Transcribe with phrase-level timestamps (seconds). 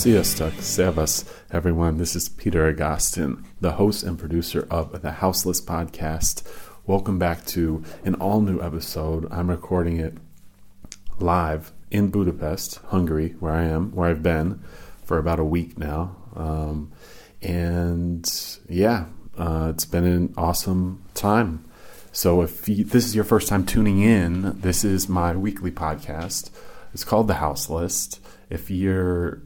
[0.00, 1.98] Sziasztok, Servus, everyone.
[1.98, 6.42] This is Peter Agoston, the host and producer of the Houseless podcast.
[6.86, 9.30] Welcome back to an all new episode.
[9.30, 10.16] I'm recording it
[11.18, 14.62] live in Budapest, Hungary, where I am, where I've been
[15.04, 16.16] for about a week now.
[16.34, 16.92] Um,
[17.42, 18.26] and
[18.70, 19.04] yeah,
[19.36, 21.62] uh, it's been an awesome time.
[22.10, 26.48] So if you, this is your first time tuning in, this is my weekly podcast.
[26.94, 28.18] It's called The Houseless.
[28.48, 29.42] If you're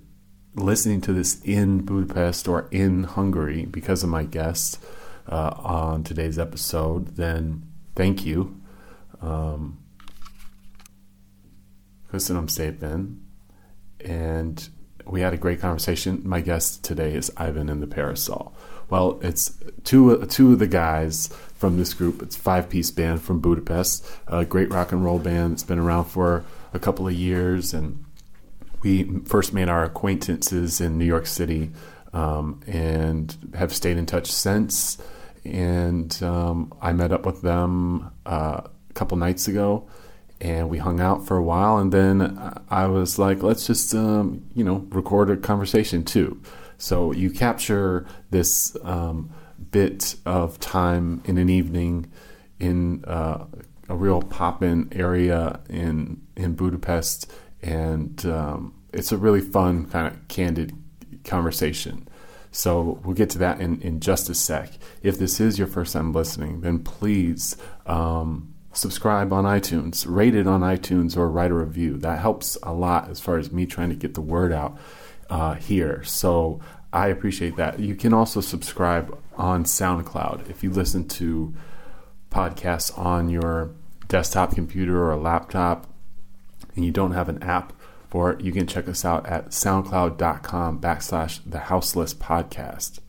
[0.55, 4.79] listening to this in Budapest or in Hungary because of my guest
[5.29, 7.63] uh, on today's episode, then
[7.95, 8.61] thank you.
[9.21, 9.79] Um,
[12.13, 13.21] köszönöm.
[14.05, 14.69] And
[15.07, 16.23] we had a great conversation.
[16.25, 18.53] My guest today is Ivan in the Parazol.
[18.91, 19.53] Well, it's
[19.83, 22.23] two two of the guys from this group.
[22.23, 26.05] It's five piece band from Budapest, a great rock and roll band that's been around
[26.05, 28.04] for a couple of years and
[28.85, 31.73] we first made our acquaintances in New York City
[32.13, 34.99] um, and have stayed in touch since.
[35.45, 39.89] And um, I met up with them uh, a couple nights ago
[40.41, 41.79] and we hung out for a while.
[41.79, 46.41] And then I was like, let's just, um, you know, record a conversation too.
[46.77, 49.31] So you capture this um,
[49.71, 52.11] bit of time in an evening
[52.61, 53.47] in uh,
[53.89, 57.33] a real pop in area in, in Budapest
[57.65, 60.77] and um, it's a really fun kind of candid
[61.25, 62.07] conversation.
[62.53, 64.71] So we'll get to that in, in just a sec.
[65.03, 70.47] If this is your first time listening, then please um, subscribe on iTunes, rate it
[70.47, 71.97] on iTunes, or write a review.
[71.97, 74.79] That helps a lot as far as me trying to get the word out
[75.31, 76.05] uh, here.
[76.05, 76.61] So
[76.93, 77.81] I appreciate that.
[77.81, 81.55] You can also subscribe on SoundCloud if you listen to
[82.31, 83.73] podcasts on your
[84.07, 85.89] desktop computer or laptop
[86.75, 87.73] and you don't have an app
[88.09, 93.01] for it, you can check us out at soundcloud.com backslash the houseless podcast.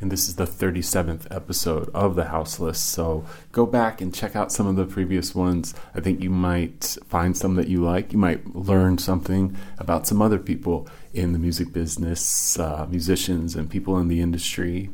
[0.00, 2.78] And this is the 37th episode of the Houseless.
[2.80, 5.72] So go back and check out some of the previous ones.
[5.94, 8.12] I think you might find some that you like.
[8.12, 13.70] You might learn something about some other people in the music business, uh, musicians, and
[13.70, 14.90] people in the industry.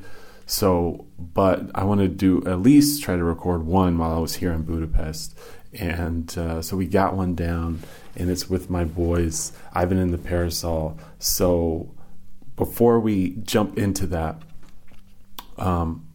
[0.46, 4.36] So, but I want to do at least try to record one while I was
[4.36, 5.36] here in Budapest
[5.72, 7.82] and uh, so we got one down,
[8.16, 10.98] and it's with my boys, Ivan and the Parazol.
[11.18, 11.94] So
[12.56, 14.42] before we jump into that,
[15.56, 16.06] um,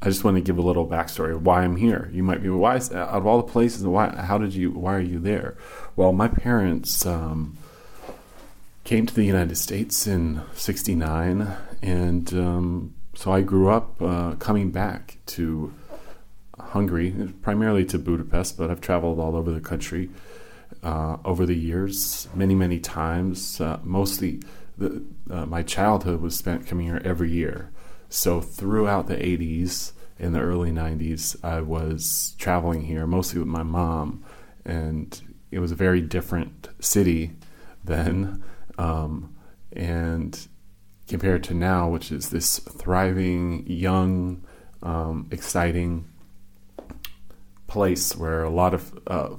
[0.00, 2.10] I just want to give a little backstory of why I'm here.
[2.12, 4.08] You might be, why out of all the places, why?
[4.08, 4.70] How did you?
[4.70, 5.56] Why are you there?
[5.94, 7.58] Well, my parents um,
[8.84, 14.70] came to the United States in '69, and um, so I grew up uh, coming
[14.70, 15.72] back to
[16.72, 20.08] Hungary, primarily to Budapest, but I've traveled all over the country
[20.82, 23.60] uh, over the years, many, many times.
[23.60, 24.40] Uh, mostly,
[24.78, 27.70] the, uh, my childhood was spent coming here every year.
[28.08, 33.62] So throughout the 80s and the early 90s, I was traveling here, mostly with my
[33.62, 34.24] mom,
[34.64, 37.32] and it was a very different city
[37.84, 38.42] then.
[38.78, 39.36] Um,
[39.74, 40.48] and
[41.06, 44.42] compared to now, which is this thriving, young,
[44.82, 46.06] um, exciting
[47.72, 49.30] place where a lot of uh,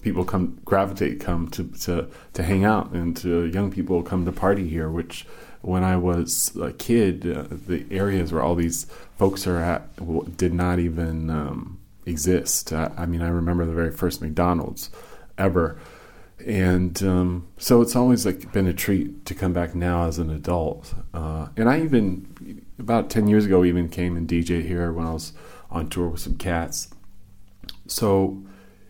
[0.00, 4.32] people come gravitate come to, to to hang out and to young people come to
[4.32, 5.26] party here which
[5.60, 8.86] when I was a kid uh, the areas where all these
[9.18, 9.82] folks are at
[10.38, 12.72] did not even um, exist.
[12.72, 14.88] Uh, I mean I remember the very first McDonald's
[15.36, 15.78] ever.
[16.46, 20.30] And um, so it's always like been a treat to come back now as an
[20.30, 20.94] adult.
[21.12, 25.12] Uh, and I even about 10 years ago even came and DJ here when I
[25.12, 25.34] was
[25.70, 26.88] on tour with some cats
[27.88, 28.42] so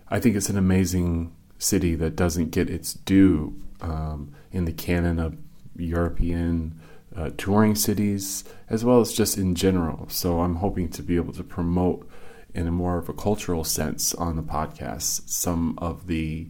[0.08, 5.18] I think it's an amazing city that doesn't get its due um, in the canon
[5.18, 5.36] of
[5.76, 6.80] European
[7.16, 10.08] uh, touring cities, as well as just in general.
[10.08, 12.08] So I'm hoping to be able to promote
[12.54, 16.48] in a more of a cultural sense on the podcast some of the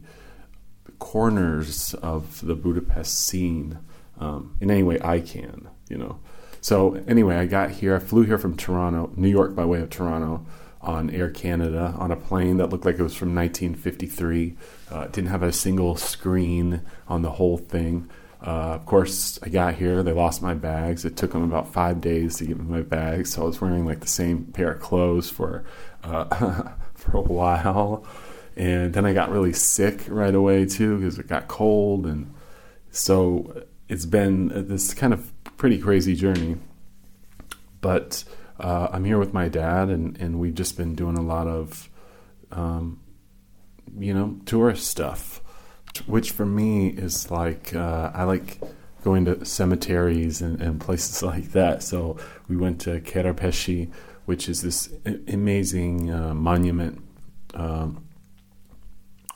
[0.98, 3.78] corners of the Budapest scene
[4.18, 6.18] um, in any way I can, you know.
[6.60, 7.94] So anyway, I got here.
[7.94, 10.44] I flew here from Toronto, New York, by way of Toronto
[10.88, 14.56] on Air Canada on a plane that looked like it was from 1953.
[14.90, 18.08] Uh, didn't have a single screen on the whole thing.
[18.40, 20.02] Uh, of course, I got here.
[20.02, 21.04] They lost my bags.
[21.04, 23.84] It took them about five days to get me my bags, so I was wearing
[23.84, 25.64] like the same pair of clothes for
[26.04, 28.06] uh, for a while.
[28.56, 32.32] And then I got really sick right away too because it got cold, and
[32.90, 36.56] so it's been this kind of pretty crazy journey.
[37.82, 38.24] But
[38.58, 41.88] uh, I'm here with my dad, and, and we've just been doing a lot of,
[42.50, 43.00] um,
[43.96, 45.42] you know, tourist stuff,
[46.06, 48.60] which for me is like, uh, I like
[49.04, 51.82] going to cemeteries and, and places like that.
[51.82, 52.16] So
[52.48, 53.92] we went to Kerepesi,
[54.24, 54.92] which is this
[55.28, 57.02] amazing uh, monument.
[57.54, 58.04] Um,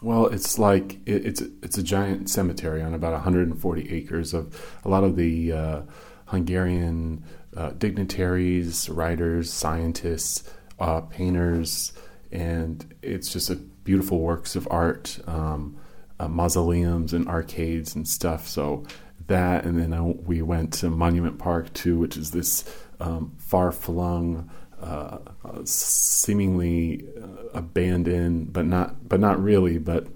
[0.02, 4.88] well, it's like it, it's it's a giant cemetery on about 140 acres of a
[4.88, 5.82] lot of the uh,
[6.26, 7.24] Hungarian
[7.56, 11.92] uh, dignitaries, writers, scientists, uh, painters,
[12.30, 15.76] and it's just a beautiful works of art, um,
[16.18, 18.48] uh, mausoleums and arcades and stuff.
[18.48, 18.84] So
[19.26, 22.64] that, and then I, we went to Monument Park too, which is this
[23.00, 24.50] um, far-flung,
[24.80, 25.18] uh,
[25.64, 29.78] seemingly uh, abandoned, but not, but not really.
[29.78, 30.08] But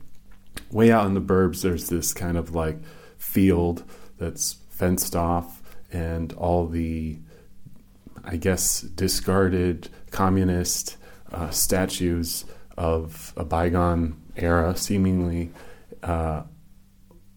[0.70, 2.78] way out in the burbs, there's this kind of like
[3.18, 3.84] field
[4.18, 5.62] that's fenced off,
[5.92, 7.18] and all the,
[8.26, 10.96] I guess, discarded communist
[11.32, 12.44] uh, statues
[12.76, 15.52] of a bygone era, seemingly
[16.02, 16.42] uh,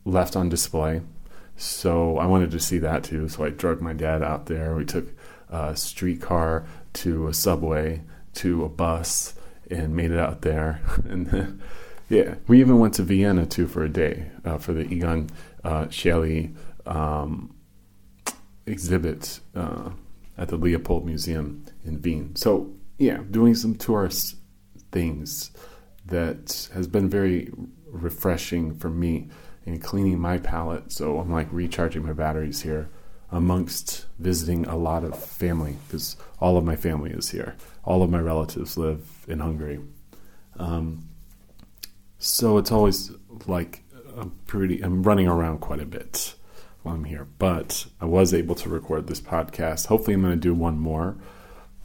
[0.05, 1.01] left on display.
[1.55, 3.27] So I wanted to see that too.
[3.29, 4.75] So I drug my dad out there.
[4.75, 5.07] We took
[5.49, 8.01] a streetcar to a subway
[8.35, 9.35] to a bus
[9.69, 10.81] and made it out there.
[11.09, 11.61] and then,
[12.09, 15.29] yeah, we even went to Vienna too for a day uh, for the Egon
[15.63, 16.55] uh, Schiele
[16.85, 17.53] um,
[18.65, 19.89] exhibit uh,
[20.39, 22.35] at the Leopold Museum in Wien.
[22.35, 24.37] So yeah, doing some tourist
[24.91, 25.51] things
[26.05, 27.51] that has been very
[27.85, 29.27] refreshing for me
[29.65, 30.91] and cleaning my palate.
[30.91, 32.89] So I'm like recharging my batteries here
[33.31, 37.55] amongst visiting a lot of family because all of my family is here.
[37.83, 39.81] All of my relatives live in Hungary.
[40.57, 41.09] Um,
[42.17, 43.11] so it's always
[43.45, 43.83] like
[44.17, 46.33] I'm pretty, I'm running around quite a bit
[46.83, 49.87] while I'm here, but I was able to record this podcast.
[49.87, 51.15] Hopefully, I'm going to do one more.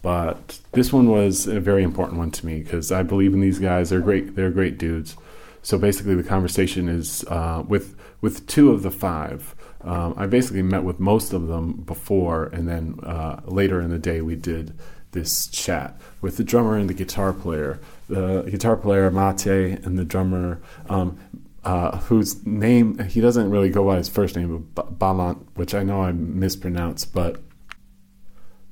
[0.03, 3.59] But this one was a very important one to me because I believe in these
[3.59, 3.89] guys.
[3.89, 4.37] They're great.
[4.37, 5.17] They're great dudes.
[5.63, 9.55] So basically, the conversation is uh, with with two of the five.
[9.81, 13.99] Um, I basically met with most of them before, and then uh, later in the
[13.99, 14.79] day we did
[15.13, 17.81] this chat with the drummer and the guitar player.
[18.09, 20.61] The guitar player Máté and the drummer,
[20.91, 21.19] um,
[21.65, 25.83] uh, whose name he doesn't really go by his first name, but Bálint, which I
[25.83, 27.41] know I mispronounced, but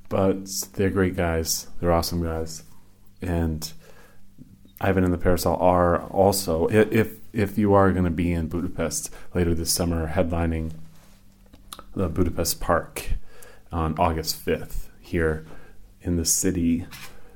[0.09, 1.69] but they're great guys.
[1.81, 2.65] They're awesome guys,
[3.23, 3.73] and
[4.81, 9.11] Ivan and the Parazol are also if if you are going to be in Budapest
[9.35, 10.73] later this summer, headlining
[11.95, 13.13] the Budapest Park
[13.71, 15.47] on August fifth here
[16.03, 16.87] in the city.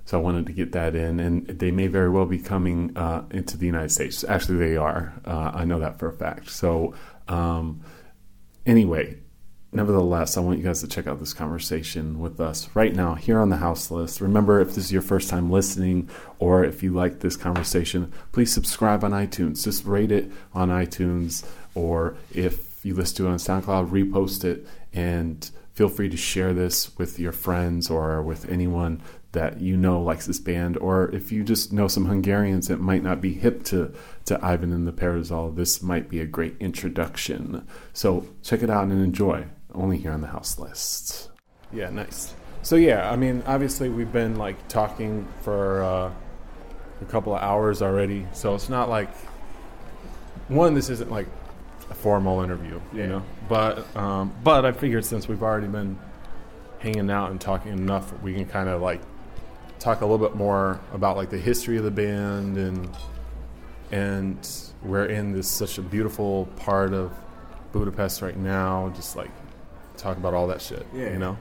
[0.07, 3.25] So I wanted to get that in, and they may very well be coming uh,
[3.33, 4.25] into the United States.
[4.25, 5.13] Actually, they are.
[5.25, 6.49] Uh, I know that for a fact.
[6.49, 6.95] So
[7.27, 7.83] um,
[8.65, 9.19] anyway,
[9.73, 13.41] nevertheless, I want you guys to check out this conversation with us right now here
[13.41, 14.21] on the Houseless.
[14.21, 16.09] Remember, if this is your first time listening
[16.39, 19.65] or if you like this conversation, please subscribe on iTunes.
[19.65, 21.45] Just rate it on iTunes,
[21.75, 26.55] or if you listen to it on SoundCloud, repost it and feel free to share
[26.55, 31.31] this with your friends or with anyone that you know likes this band, or if
[31.31, 33.93] you just know some Hungarians that might not be hip to,
[34.25, 37.67] to Ivan and the Parazol, this might be a great introduction.
[37.93, 41.29] So check it out and enjoy only here on the Houseless.
[41.73, 42.35] Yeah, nice.
[42.63, 46.13] So yeah, I mean, obviously we've been like talking for uh,
[47.01, 49.15] a couple of hours already, so it's not like
[50.49, 50.75] one.
[50.75, 51.27] This isn't like
[51.91, 53.03] a formal interview, yeah.
[53.03, 53.23] you know.
[53.49, 55.99] But um, but I figured since we've already been
[56.79, 59.01] hanging out and talking enough, we can kind of like
[59.79, 62.89] talk a little bit more about like the history of the band and
[63.93, 64.49] and
[64.83, 67.13] we're in this such a beautiful part of
[67.73, 69.31] Budapest right now, just like
[69.97, 70.87] talk about all that shit.
[70.95, 71.11] Yeah.
[71.11, 71.37] You know.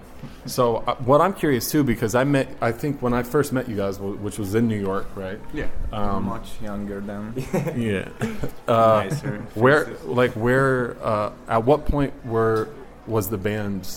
[0.46, 3.70] So uh, what I'm curious too, because I met, I think when I first met
[3.70, 5.40] you guys, which was in New York, right?
[5.54, 5.68] Yeah.
[5.92, 7.34] Um, much younger than.
[7.76, 8.10] yeah.
[8.68, 9.46] Uh, Nicer.
[9.54, 12.70] Where, like, where, uh, at what point were
[13.06, 13.88] was the band,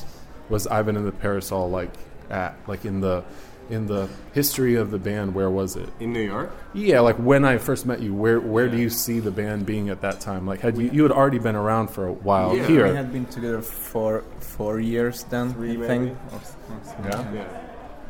[0.50, 1.90] was Ivan and the Parazol like
[2.28, 3.24] at, like in the
[3.70, 5.88] in the history of the band, where was it?
[6.00, 6.52] In New York?
[6.74, 8.72] Yeah, like when I first met you, where where yeah.
[8.72, 10.46] do you see the band being at that time?
[10.46, 12.88] Like, had you you had already been around for a while yeah, here?
[12.88, 15.52] We had been together for four years then.
[15.52, 16.18] Three, I think.
[17.04, 17.32] Yeah.
[17.32, 17.44] yeah.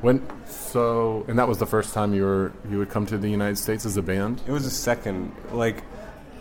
[0.01, 3.29] When so, and that was the first time you were you would come to the
[3.29, 4.41] United States as a band.
[4.47, 5.33] It was the second.
[5.53, 5.83] Like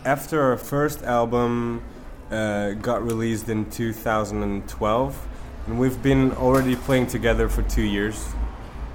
[0.04, 1.82] after our first album
[2.30, 5.28] uh, got released in 2012,
[5.66, 8.32] and we've been already playing together for two years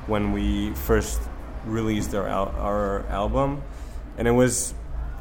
[0.07, 1.22] when we first
[1.65, 3.62] released our al- our album,
[4.17, 4.74] and it was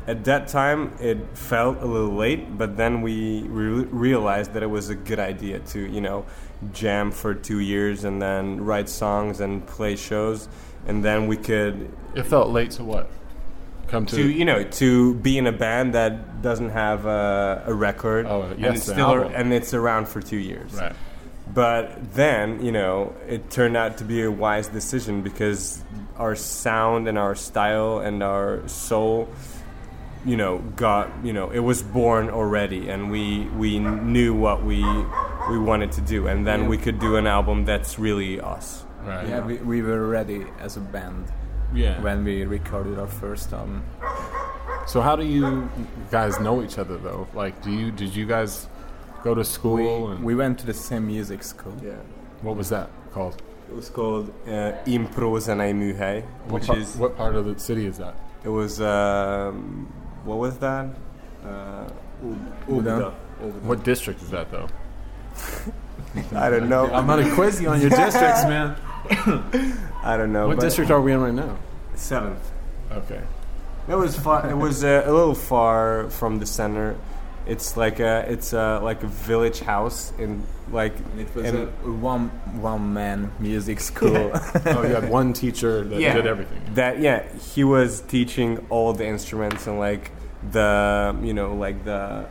[0.06, 4.70] at that time it felt a little late, but then we re- realized that it
[4.70, 6.24] was a good idea to you know
[6.72, 10.48] jam for two years and then write songs and play shows,
[10.86, 11.92] and then we could.
[12.14, 13.08] It felt late to what?
[13.92, 17.74] come to, to you know to be in a band that doesn't have a, a
[17.74, 20.94] record Oh, yes, and it's still and it's around for two years right.
[21.46, 25.82] But then you know it turned out to be a wise decision because
[26.16, 29.28] our sound and our style and our soul
[30.24, 34.82] you know got you know it was born already and we we knew what we
[35.50, 36.68] we wanted to do and then Yeah.
[36.68, 39.26] we could do an album that's really us Right.
[39.26, 41.26] Yeah, we, we were ready as a band
[41.74, 42.00] yeah.
[42.02, 43.82] when we recorded our first album.
[44.86, 45.68] So how do you
[46.08, 47.26] guys know each other though?
[47.34, 48.68] Like, do you did you guys
[49.22, 50.10] go to school?
[50.10, 51.74] and We went to the same music school.
[51.82, 51.92] yeah
[52.42, 53.40] what was that called?
[53.70, 57.96] it was called uh, Impro Zenei which par- is what part of the city is
[57.98, 58.14] that?
[58.44, 59.86] It was um,
[60.24, 60.86] what was that?
[61.44, 61.88] Uh,
[62.68, 63.12] Uda.
[63.62, 64.68] What district is that though?
[66.36, 66.84] I don't know.
[66.92, 68.76] I'm gonna quiz you on your districts, man.
[70.04, 70.48] I don't know.
[70.48, 71.56] What district are we in right now?
[71.94, 72.44] Seventh.
[72.92, 73.22] Okay.
[73.88, 74.48] It was far.
[74.48, 76.96] It was uh, a little far from the center.
[77.46, 81.66] It's like a it's a, like a village house in like It was in, a
[81.90, 82.28] one
[82.60, 84.30] one man music school.
[84.66, 86.14] Oh, you had one teacher that Yeah.
[86.14, 86.60] did everything.
[86.74, 90.10] that yeah he was teaching all the instruments and like
[90.52, 92.26] the you know like the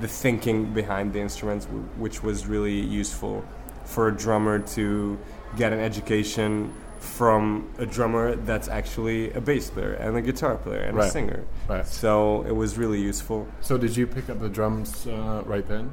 [0.00, 3.44] the thinking behind the instruments w- which was really useful
[3.84, 5.18] for a drummer to
[5.56, 10.80] get an education from a drummer that's actually a bass player and a guitar player
[10.80, 11.86] and a singer Right.
[11.86, 15.92] so it was really useful So did you pick up the drums uh, right then,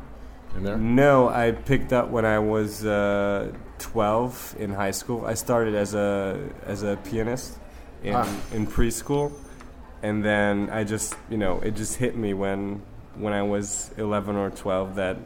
[0.55, 0.77] in there?
[0.77, 5.93] no i picked up when i was uh, 12 in high school i started as
[5.93, 7.57] a as a pianist
[8.03, 8.27] in, Ah.
[8.53, 9.31] in preschool
[10.03, 12.81] and then i just you know it just hit me when
[13.15, 15.17] when i was 11 or 12 that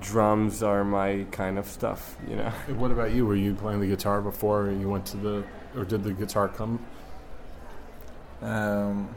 [0.00, 3.24] drums are my kind of stuff you know What about you?
[3.26, 5.44] Were you playing the guitar before you went to the,
[5.76, 6.78] or did the guitar come?
[8.42, 9.08] um,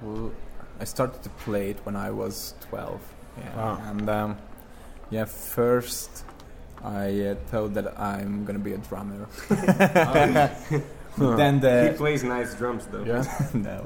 [0.00, 0.32] well,
[0.80, 3.00] I started to play it when I was 12.
[3.38, 3.56] Yeah.
[3.56, 3.80] Wow.
[3.90, 4.36] And um,
[5.10, 6.24] yeah, first
[6.82, 9.28] I uh, thought that I'm gonna be a drummer.
[9.48, 10.48] Huh.
[11.36, 13.22] then the he plays nice drums though Yeah.
[13.54, 13.84] no.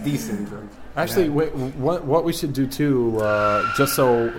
[0.04, 4.32] decent drums Actually, wait, what what we should do too, uh, just so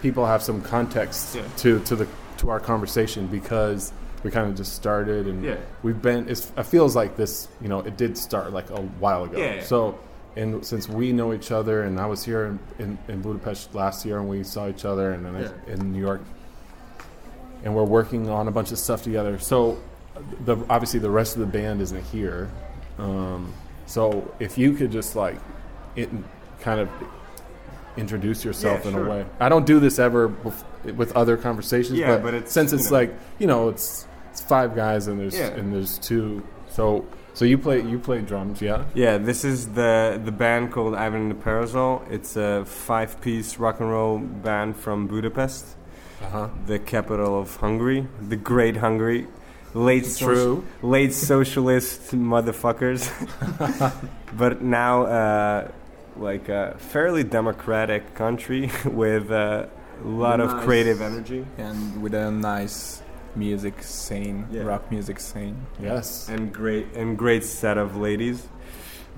[0.00, 1.42] people have some context Yeah.
[1.58, 2.06] to to the
[2.38, 5.56] to our conversation, because we kind of just started and Yeah.
[5.82, 6.28] we've been.
[6.28, 7.48] It's, it feels like this.
[7.60, 9.38] You know, it did start like a while ago.
[9.38, 9.62] Yeah, yeah.
[9.64, 9.98] So,
[10.36, 14.04] and since we know each other, and I was here in, in, in Budapest last
[14.06, 16.20] year, and we saw each other, and then in New York,
[17.64, 19.38] and we're working on a bunch of stuff together.
[19.40, 19.78] So,
[20.44, 22.48] the obviously the rest of the band isn't here.
[22.98, 23.52] Um,
[23.86, 25.36] so if you could just like
[25.98, 26.10] it
[26.60, 26.88] kind of
[27.96, 29.06] introduce yourself Yeah, in sure.
[29.06, 29.26] a way.
[29.40, 32.78] I don't do this ever bef- with other conversations, Yeah, but, but it's, since you
[32.78, 32.96] it's know.
[32.98, 35.48] like you know, it's it's five guys and there's Yeah.
[35.58, 36.42] and there's two.
[36.70, 38.84] So so you play you play drums, yeah?
[38.94, 42.08] Yeah, this is the the band called Ivan and the Parazol.
[42.10, 45.64] It's a five-piece rock and roll band from Budapest,
[46.22, 46.48] Uh huh.
[46.66, 49.26] the capital of Hungary, the great Hungary.
[49.74, 50.64] Late true.
[50.82, 53.02] late socialist motherfuckers,
[54.36, 55.68] but now uh,
[56.18, 59.68] like a fairly democratic country with a
[60.04, 63.02] lot of creative energy and with a nice
[63.36, 64.62] music scene, Yeah.
[64.62, 65.66] rock music scene.
[65.80, 66.28] Yes.
[66.28, 68.46] and great and great set of ladies.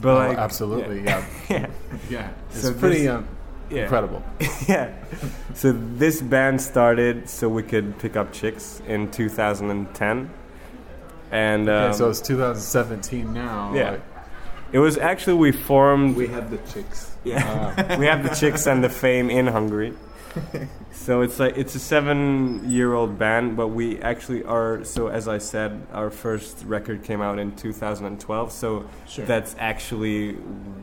[0.00, 1.66] But Oh, like, absolutely, yeah, yeah,
[2.08, 2.30] yeah.
[2.50, 3.28] It's So pretty this- um,
[3.70, 3.82] yeah.
[3.82, 4.22] incredible.
[4.68, 4.94] yeah.
[5.54, 10.30] So this band started so we could pick up chicks in 2010,
[11.30, 13.72] and um, Okay, so it's 2017 now.
[13.74, 13.90] Yeah.
[13.92, 14.02] like-
[14.72, 16.16] it was actually we formed.
[16.16, 17.10] We have the chicks.
[17.24, 19.94] yeah, uh, we have the chicks and the fame in Hungary.
[20.92, 24.84] So it's like it's a seven-year-old band, but we actually are.
[24.84, 28.52] So as I said, our first record came out in 2012.
[28.52, 29.24] So sure.
[29.24, 30.34] that's actually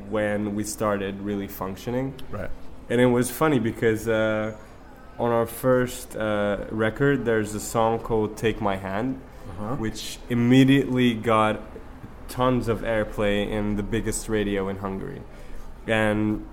[0.10, 2.14] when we started really functioning.
[2.32, 2.50] right.
[2.90, 4.56] And it was funny because uh,
[5.20, 9.76] on our first uh, record, there's a song called "Take My Hand," Uh-huh.
[9.76, 11.62] which immediately got
[12.28, 15.22] tons of airplay in the biggest radio in Hungary,
[15.88, 16.46] and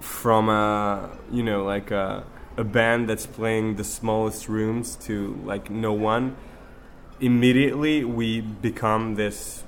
[0.00, 2.24] from a you know like a,
[2.56, 6.36] a band that's playing the smallest rooms to like no one,
[7.20, 9.64] immediately we become this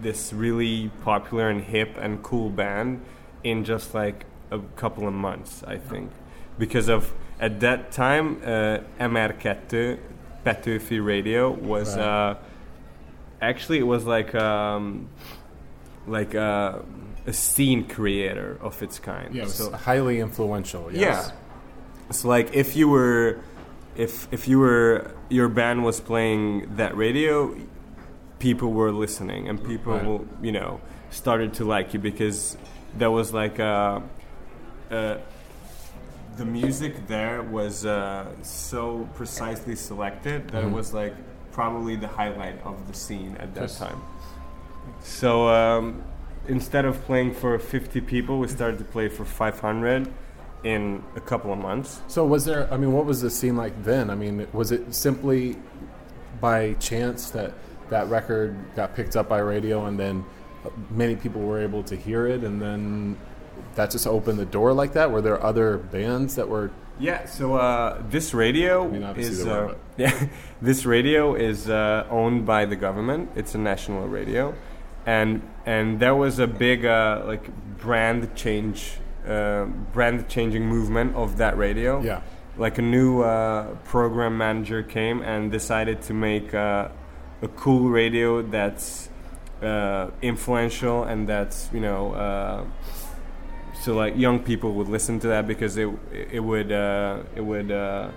[0.00, 3.00] this really popular and hip and cool band
[3.42, 6.10] in just like a couple of months, I think,
[6.58, 9.98] because of at that time uh, MR2
[10.44, 12.04] Petőfi Radio was Right.
[12.04, 12.34] uh,
[13.40, 15.08] actually it was like um,
[16.06, 16.84] like a,
[17.26, 19.34] a scene creator of its kind.
[19.34, 20.90] Yeah, it so, highly influential.
[20.92, 21.32] Yes.
[21.32, 22.12] yeah.
[22.12, 23.40] So like if you were
[23.96, 27.56] if if you were your band was playing that radio,
[28.38, 30.26] people were listening and people Right.
[30.42, 32.56] you know started to like you because
[32.96, 34.00] there was like uh,
[34.90, 35.16] uh,
[36.36, 40.68] the music there was uh, so precisely selected that Mhm.
[40.68, 41.14] it was like
[41.60, 43.78] probably the highlight of the scene at that Yes.
[43.78, 44.00] time.
[45.02, 46.04] So um,
[46.48, 50.06] instead of playing for 50 people, we started to play for 500
[50.64, 52.02] in a couple of months.
[52.08, 52.70] So was there?
[52.72, 54.10] I mean, what was the scene like then?
[54.10, 55.56] I mean, was it simply
[56.42, 57.52] by chance that
[57.88, 60.24] that record got picked up by radio, and then
[60.90, 63.16] many people were able to hear it, and then
[63.76, 65.10] that just opened the door like that?
[65.10, 66.70] Were there other bands that were?
[66.98, 70.28] Yeah, so uh, this radio I mean, is uh, but- yeah,
[70.62, 73.30] this radio is uh, owned by the government.
[73.36, 74.54] It's a national radio,
[75.04, 78.98] and and there was a big uh, like brand change,
[79.28, 82.00] uh, brand changing movement of that radio.
[82.02, 82.20] Yeah.
[82.58, 86.88] like a new uh, program manager came and decided to make uh,
[87.42, 89.10] a cool radio that's
[89.62, 92.64] uh, influential and that's you know uh,
[93.86, 95.88] so like young people would listen to that because it
[96.36, 98.10] it would uh, it would uh,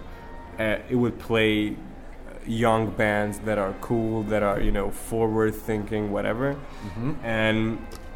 [0.58, 1.76] uh, it would play
[2.48, 7.12] young bands that are cool that are you know forward thinking whatever Mm-hmm.
[7.24, 7.60] and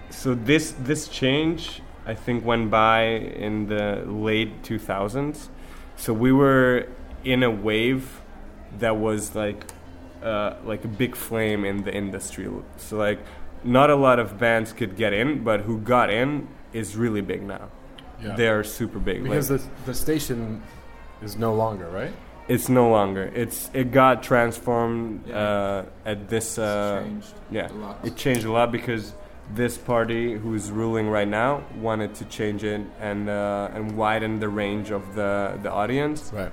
[0.10, 3.02] so this this change I think went by
[3.46, 5.48] in the late 2000s.
[5.96, 6.88] So we were
[7.24, 8.22] in a wave
[8.80, 9.64] that was like
[10.24, 12.50] uh, like a big flame in the industry.
[12.78, 13.20] So like
[13.64, 17.44] not a lot of bands could get in, but who got in is really big
[17.44, 17.70] now.
[18.22, 18.36] Yeah.
[18.36, 19.24] They are super big.
[19.24, 20.62] because Like, the the station
[21.22, 22.14] is no longer right.
[22.48, 23.32] it's no longer.
[23.36, 25.38] It's it got transformed Yeah.
[25.38, 26.58] uh, at this.
[26.58, 28.00] Uh, changed yeah, a lot.
[28.04, 29.14] it changed a lot because
[29.56, 34.50] this party who's ruling right now wanted to change it and uh, and widen the
[34.50, 36.32] range of the the audience.
[36.34, 36.52] Right.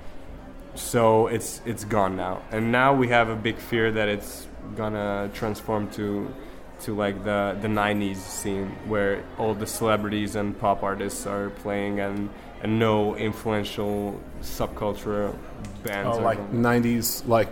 [0.75, 5.29] So it's it's gone now, and now we have a big fear that it's gonna
[5.35, 6.33] transform to
[6.81, 12.01] to like the the '90s scene where all the celebrities and pop artists are playing
[12.01, 12.31] and
[12.63, 15.35] and no influential subculture
[15.83, 16.17] bands.
[16.17, 17.49] Oh, are like going- '90s, like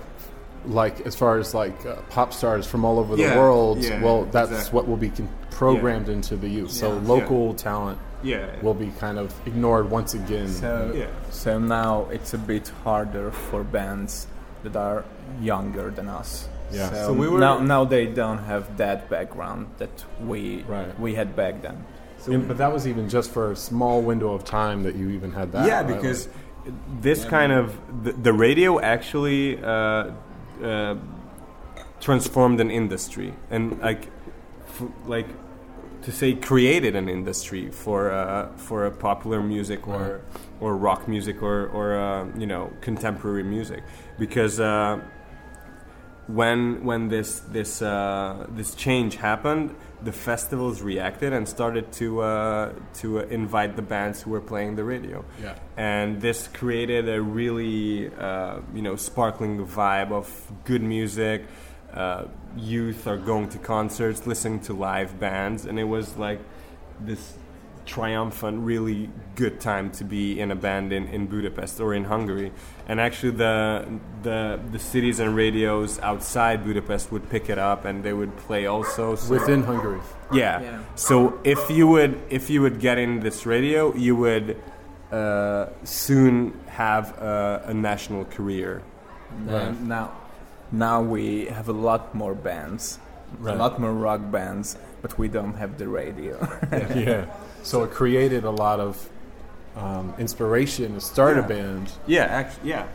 [0.67, 3.79] like as far as like uh, pop stars from all over Yeah, the world.
[3.79, 4.77] yeah, well, that's exactly.
[4.77, 6.71] what will be con- programmed into the youth.
[6.73, 7.01] So Yeah.
[7.07, 10.49] local talent yeah, will be kind of ignored once again.
[10.49, 11.07] So, Yeah.
[11.31, 14.27] so now it's a bit harder for bands
[14.65, 15.05] that are
[15.41, 16.49] younger than us.
[16.73, 16.91] Yeah.
[16.91, 20.99] So, So we were- now, now they don't have that background that we Right.
[21.01, 21.85] we had back then.
[22.27, 25.33] And- but that was even just for a small window of time that you even
[25.33, 25.67] had that.
[25.67, 25.87] yeah, right?
[25.87, 26.29] because
[27.01, 27.31] this Yeah.
[27.31, 30.11] kind of the, the radio actually uh,
[30.63, 30.95] uh,
[32.01, 34.09] transformed an industry and like
[34.69, 35.27] f- like
[36.03, 40.21] to say created an industry for uh, for a popular music or Right.
[40.61, 43.83] or rock music or or uh, you know contemporary music
[44.19, 44.99] because uh,
[46.29, 52.73] when when this this uh, this change happened, the festivals reacted and started to uh,
[53.01, 55.25] to uh, invite the bands who were playing the radio.
[55.43, 55.55] Yeah.
[55.77, 61.45] and this created a really uh, you know sparkling vibe of good music.
[61.93, 65.65] Uh, youth are going to concerts listening to live bands.
[65.65, 66.41] And it was like
[67.01, 67.35] this
[67.89, 72.53] triumphant really good time to be in a band in, in Budapest or in Hungary
[72.89, 73.87] and actually the,
[74.23, 78.67] the the cities and radios outside Budapest would pick it up and they would play
[78.67, 80.01] also so Within Hungary.
[80.33, 80.61] yeah.
[80.61, 80.79] Yeah.
[80.95, 84.47] So if you would if you would get in this radio, you would
[85.11, 88.83] uh, soon have a, a national career.
[89.31, 89.81] And Right.
[89.81, 90.07] now,
[90.73, 92.99] now we have a lot more bands,
[93.41, 93.55] Right.
[93.55, 96.37] a lot more rock bands, but we don't have the radio.
[96.95, 97.25] yeah.
[97.63, 99.09] So it created a lot of
[99.77, 101.91] um, inspiration to start a band.
[102.07, 102.87] Yeah, actually, yeah.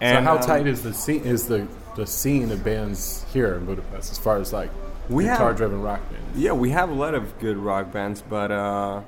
[0.00, 1.22] so how um, tight is the scene?
[1.24, 4.70] Is the the scene of bands here in Budapest as far as like
[5.08, 6.38] We guitar-driven rock bands?
[6.38, 9.02] Yeah, we have a lot of good rock bands, but uh,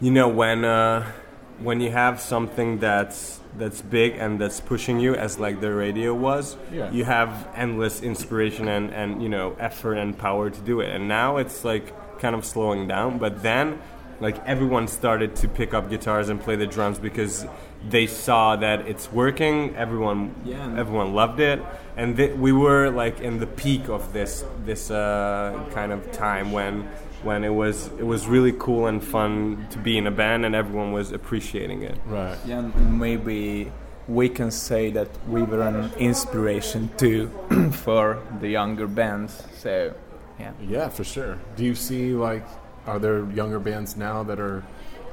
[0.00, 1.10] you know when uh,
[1.58, 6.12] when you have something that's that's big and that's pushing you, as like the radio
[6.12, 6.90] was, Yeah.
[6.90, 10.90] you have endless inspiration and and you know effort and power to do it.
[10.90, 13.78] And now it's like kind of slowing down, but then
[14.20, 17.46] like everyone started to pick up guitars and play the drums because
[17.88, 19.74] they saw that it's working.
[19.76, 20.74] Everyone, Yeah.
[20.78, 21.60] everyone loved it,
[21.96, 26.52] and th- we were like in the peak of this this uh, kind of time
[26.52, 26.88] when
[27.24, 30.54] when it was it was really cool and fun to be in a band and
[30.54, 31.96] everyone was appreciating it.
[32.06, 32.38] Right.
[32.46, 33.70] Yeah, and maybe
[34.06, 37.30] we can say that we were an inspiration too
[37.72, 39.42] for the younger bands.
[39.58, 39.94] So,
[40.38, 40.52] yeah.
[40.66, 41.38] Yeah, for sure.
[41.56, 42.44] Do you see like
[42.86, 44.62] are there younger bands now that are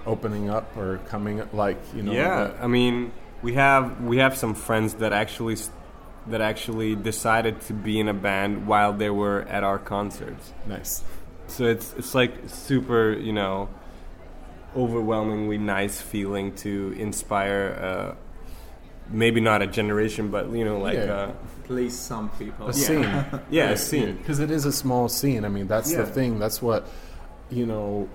[0.06, 2.12] opening up or coming like you know?
[2.12, 5.58] yeah, that- I mean, we have we have some friends that actually
[6.28, 10.54] that actually decided to be in a band while they were at our concerts.
[10.68, 11.04] nice.
[11.48, 13.68] So it's it's like super, you know,
[14.76, 18.16] overwhelmingly nice feeling to inspire.
[19.10, 21.14] Maybe not a generation, but you know, like Yeah.
[21.14, 21.32] uh,
[21.66, 22.68] At least some people.
[22.70, 23.02] a scene.
[23.50, 24.18] yeah, a scene.
[24.18, 25.44] because it is a small scene.
[25.46, 26.00] I mean, that's Yeah.
[26.00, 26.40] the thing.
[26.40, 26.88] That's what
[27.50, 28.08] you know.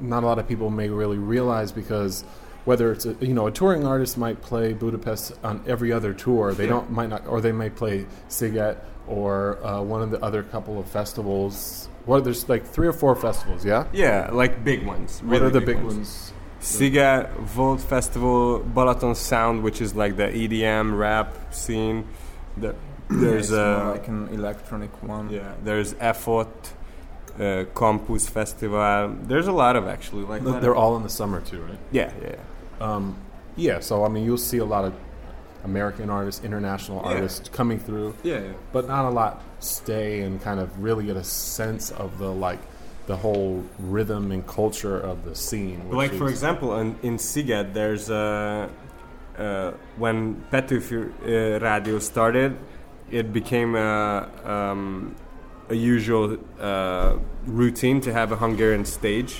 [0.00, 2.24] Not a lot of people may really realize because
[2.64, 6.52] whether it's a, you know a touring artist might play Budapest on every other tour.
[6.52, 6.70] They Yeah.
[6.70, 10.78] don't might not, or they may play Sziget or uh, one of the other couple
[10.78, 11.88] of festivals.
[12.06, 13.64] What there's like three or four festivals.
[13.64, 13.84] Yeah.
[13.92, 15.22] Yeah, like big ones.
[15.24, 16.32] what are the big ones?
[16.60, 22.04] Sziget Volt Festival, Balaton Sound, which is like the EDM rap scene.
[22.56, 22.74] The,
[23.08, 25.30] there's It's more uh, like an electronic one.
[25.30, 26.48] yeah, there's EFOTT,
[27.38, 29.14] uh, Campus Festival.
[29.22, 31.78] There's a lot of actually like Th- They're all in the summer too, right?
[31.92, 32.84] yeah, yeah, yeah.
[32.94, 33.16] Um,
[33.56, 33.80] yeah.
[33.80, 34.94] So I mean, you'll see a lot of
[35.64, 37.14] American artists, international Yeah.
[37.14, 38.14] artists coming through.
[38.24, 38.52] yeah, yeah.
[38.72, 42.60] but not a lot stay and kind of really get a sense of the like
[43.08, 43.64] the whole
[43.96, 45.78] rhythm and culture of the scene.
[45.88, 48.68] which Like for example, in, in Sziget, there's uh,
[49.38, 50.18] uh, when
[50.52, 52.50] Petőfi uh, Radio started,
[53.10, 55.14] it became a, um,
[55.70, 57.16] a usual uh,
[57.46, 59.32] routine to have a Hungarian stage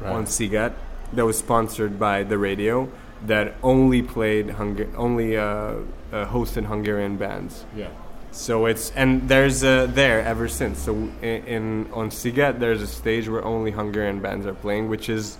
[0.00, 0.12] Right.
[0.16, 0.72] on Sziget
[1.14, 2.88] that was sponsored by the radio
[3.26, 7.64] that only played Hunga- only uh, uh, hosted Hungarian bands.
[7.76, 7.88] yeah,
[8.34, 10.80] So it's and there's uh, there ever since.
[10.80, 15.08] So in, in on Sziget, there's a stage where only Hungarian bands are playing, which
[15.08, 15.38] is,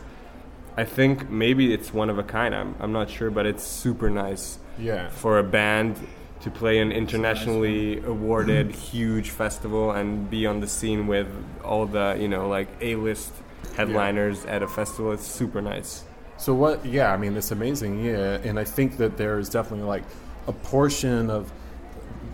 [0.76, 2.54] I think maybe it's one of a kind.
[2.54, 5.96] I'm I'm not sure, but it's super nice yeah, for a band
[6.42, 11.26] to play an internationally awarded huge festival and be on the scene with
[11.64, 13.33] all the you know like A-list
[13.76, 15.11] headliners at a festival.
[15.11, 16.04] It's super nice.
[16.37, 16.87] So what?
[16.87, 18.04] Yeah, I mean, it's amazing.
[18.04, 20.04] Yeah, and I think that there is definitely like
[20.46, 21.50] a portion of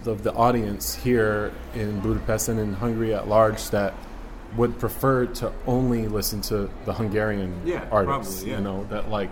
[0.07, 3.95] of the audience here in Budapest and in Hungary at large that
[4.57, 8.35] would prefer to only listen to the Hungarian Yeah, artists.
[8.37, 8.57] probably, yeah.
[8.59, 9.31] You know that like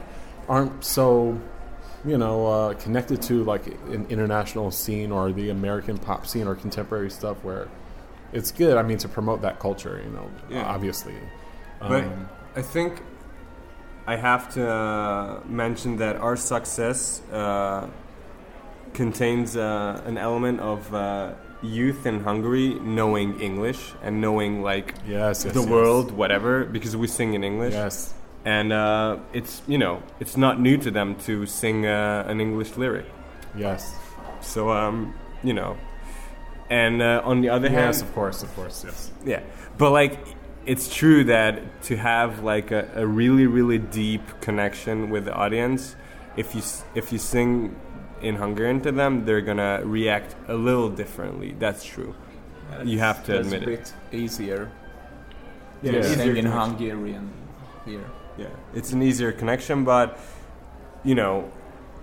[0.48, 1.38] aren't so
[2.04, 6.54] you know uh, connected to like an international scene or the American pop scene or
[6.54, 7.68] contemporary stuff where
[8.32, 8.76] it's good.
[8.76, 10.00] I mean, to promote that culture.
[10.04, 10.64] You know, Yeah.
[10.64, 11.14] obviously.
[11.80, 13.02] But Um, I think
[14.06, 17.86] I have to mention that our success uh,
[18.94, 25.44] contains uh, an element of uh, youth in Hungary knowing English and knowing like yes,
[25.44, 25.68] yes, the yes.
[25.68, 27.74] world, whatever, because we sing in English.
[27.74, 28.14] Yes.
[28.44, 32.76] And uh, it's you know it's not new to them to sing uh, an English
[32.76, 33.06] lyric.
[33.56, 33.94] Yes.
[34.40, 35.76] So um, you know,
[36.70, 39.10] and uh, on the other Yes, hand, of course, of course, yes.
[39.24, 39.42] yeah,
[39.76, 40.18] but like
[40.66, 45.96] it's true that to have like a, a really really deep connection with the audience,
[46.36, 46.62] if you
[46.94, 47.74] if you sing
[48.22, 51.54] in Hungarian to them, they're gonna react a little differently.
[51.58, 52.14] That's true.
[52.84, 53.92] You have to That's admit a it.
[54.10, 54.70] bit easier.
[55.82, 55.92] Yeah.
[55.92, 56.52] to Easier in connection.
[56.52, 57.30] Hungarian
[57.84, 58.04] here.
[58.36, 60.18] Yeah, it's an easier connection, but
[61.04, 61.50] you know,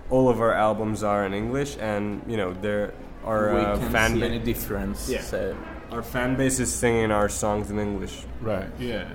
[0.09, 2.93] all of our albums are in English, and you know there
[3.25, 5.09] our we uh, fan see ba- any difference.
[5.09, 5.21] Yeah.
[5.21, 5.55] So
[5.91, 8.23] our fan base is singing our songs in English.
[8.41, 8.67] Right.
[8.79, 9.07] Yeah.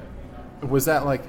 [0.63, 1.25] Was that like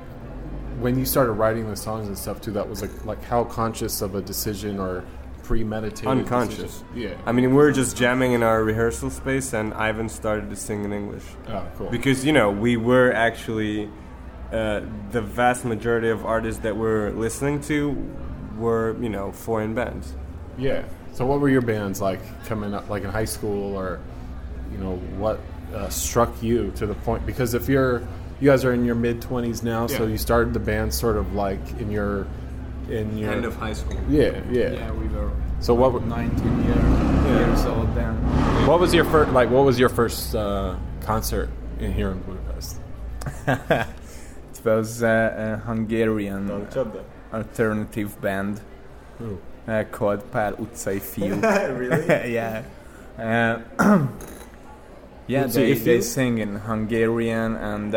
[0.80, 2.52] when you started writing the songs and stuff too?
[2.52, 5.04] That was like like how conscious of a decision or
[5.44, 6.08] premeditated?
[6.08, 6.80] Unconscious.
[6.80, 6.88] decision?
[6.96, 7.18] Yeah.
[7.26, 10.94] I mean, we're just jamming in our rehearsal space, and Ivan started to sing in
[10.94, 11.90] English oh, cool.
[11.90, 13.90] because you know we were actually
[14.52, 17.96] uh, the vast majority of artists that we're listening to
[18.58, 20.14] were you know foreign bands.
[20.58, 20.84] yeah.
[21.14, 24.00] So what were your bands like coming up, like in high school, or
[24.72, 25.42] you know what
[25.74, 27.26] uh, struck you to the point?
[27.26, 28.02] Because if you're
[28.40, 31.34] you guys are in your mid twenties now, so you started the band sort of
[31.34, 32.28] like in your
[32.92, 33.98] in your End of high school.
[34.10, 34.72] yeah yeah.
[34.72, 36.82] yeah, we were So what were- 19 year,
[37.38, 38.14] years old then.
[38.68, 39.50] What was your first like?
[39.50, 40.76] What was your first uh,
[41.06, 41.50] concert
[41.80, 42.78] in here in Budapest?
[44.62, 46.46] It was uh, a Hungarian
[47.34, 48.62] alternative band
[49.68, 51.34] uh, called Pál utcai fiú.
[51.82, 52.34] really?
[52.38, 52.62] yeah.
[53.18, 53.58] Uh,
[55.28, 57.94] yeah, they, they sing in Hungarian and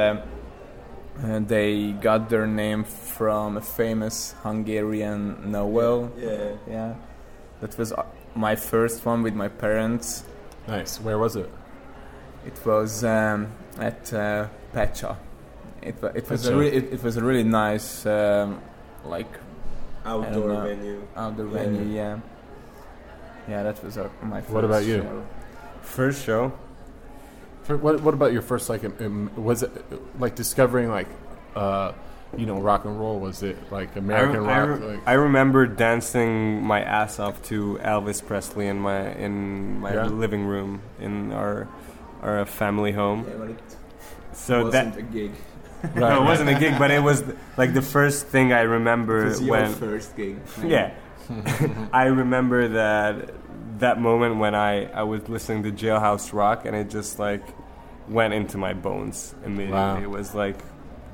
[1.22, 6.10] uh, uh, they got their name from a famous Hungarian novel.
[6.18, 6.52] Yeah.
[6.68, 6.94] Yeah.
[7.60, 10.24] That was uh, my first one with my parents.
[10.66, 11.00] Nice.
[11.00, 11.50] Where was it?
[12.46, 13.48] It was um,
[13.78, 15.16] at uh, PeCsa.
[15.82, 16.58] It, wa- it was a PeCsa.
[16.58, 18.60] re- it, it was a really nice um,
[19.04, 19.28] like
[20.04, 20.60] Outdoor know.
[20.62, 21.06] venue.
[21.16, 21.52] outdoor Yeah.
[21.62, 21.94] venue.
[21.96, 22.18] Yeah.
[23.48, 24.52] Yeah, that was our, my first.
[24.52, 25.02] What about you?
[25.02, 25.22] show.
[25.82, 26.52] First show.
[27.64, 28.84] For, what What about your first like?
[28.84, 29.70] um, um, was it
[30.18, 31.08] like discovering like,
[31.56, 31.92] uh,
[32.36, 33.18] you know, rock and roll?
[33.20, 34.80] Was it like American I, I, rock?
[34.80, 39.94] re- like, I remember dancing my ass off to Elvis Presley in my in my
[39.94, 40.06] Yeah?
[40.06, 41.68] living room in our
[42.22, 43.24] our family home.
[44.32, 45.32] So wasn't that a gig.
[45.94, 47.22] no, it wasn't a gig, but it was
[47.56, 49.72] like the first thing I remember It was your when.
[49.74, 50.36] first gig.
[50.64, 50.92] Yeah,
[51.92, 53.30] I remember that
[53.78, 57.42] that moment when I I was listening to Jailhouse Rock and it just like
[58.08, 59.72] went into my bones immediately.
[59.72, 60.00] Wow.
[60.00, 60.60] It was like,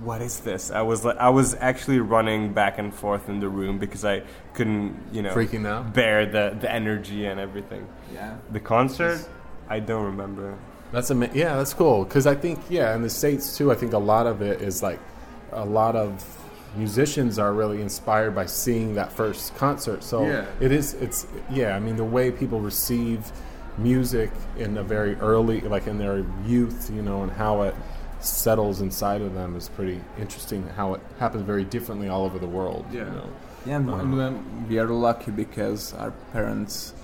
[0.01, 0.70] what is this?
[0.70, 4.23] I was like, I was actually running back and forth in the room because I
[4.55, 5.94] couldn't, you know, Freaking out.
[5.94, 7.87] bear the the energy and everything.
[8.12, 8.37] Yeah.
[8.51, 9.27] The concert,
[9.68, 10.57] I don't remember.
[10.92, 12.05] That's ama- yeah, that's cool.
[12.05, 14.83] Because I think yeah, in the states too, I think a lot of it is
[14.83, 14.99] like
[15.53, 16.23] a lot of
[16.76, 20.02] musicians are really inspired by seeing that first concert.
[20.04, 20.44] So Yeah.
[20.61, 20.94] it is.
[20.94, 21.74] It's yeah.
[21.76, 23.30] I mean, the way people receive
[23.78, 27.74] music in a very early, like in their youth, you know, and how it
[28.20, 30.66] settles inside of them is pretty interesting.
[30.76, 32.85] How it happens very differently all over the world.
[32.92, 33.04] You Yeah.
[33.06, 33.24] know?
[33.66, 34.33] Yeah, and, Uh-huh.
[34.68, 36.94] we are lucky because our parents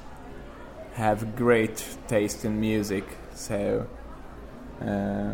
[0.94, 3.86] have great taste in music, so
[4.82, 5.30] uh,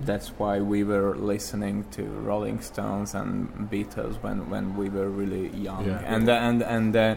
[0.00, 5.48] that's why we were listening to Rolling Stones and Beatles when, when we were really
[5.48, 6.02] young, Yeah.
[6.06, 7.16] and uh, and and uh,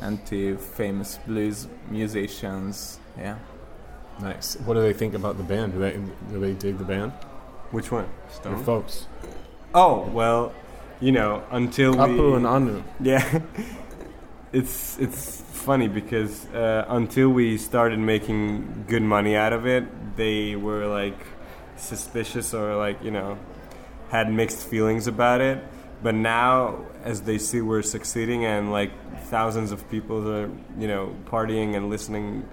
[0.00, 2.98] and to famous blues musicians.
[3.18, 3.36] Yeah,
[4.20, 4.56] Nice.
[4.64, 5.72] What do they think about the band?
[5.72, 5.98] Do they
[6.32, 7.12] do they dig the band?
[7.70, 8.06] Which one?
[8.44, 9.06] Your folks,
[9.74, 10.52] Oh well,
[11.00, 12.82] you know, until Apu we and Anu.
[13.00, 13.40] Yeah,
[14.52, 19.84] it's it's funny because uh, until we started making good money out of it,
[20.16, 21.18] they were like
[21.80, 23.38] suspicious or like you know
[24.10, 25.62] had mixed feelings about it.
[26.02, 28.90] But now, as they see we're succeeding and like
[29.24, 32.48] thousands of people are you know partying and listening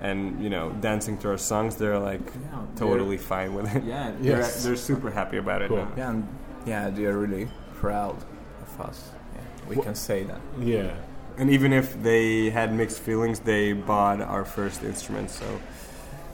[0.00, 3.84] and you know dancing to our songs, they're like yeah, totally fine with it.
[3.84, 4.62] Yeah, Yes.
[4.62, 5.78] They're, they're super happy about it Cool.
[5.78, 5.92] now.
[5.96, 6.28] yeah, and
[6.66, 8.16] yeah, they are really proud
[8.60, 9.10] of us.
[9.34, 10.40] Yeah, we Wha- can say that.
[10.60, 10.92] Yeah.
[11.38, 15.30] And even if they had mixed feelings, they bought our first instrument.
[15.30, 15.46] So,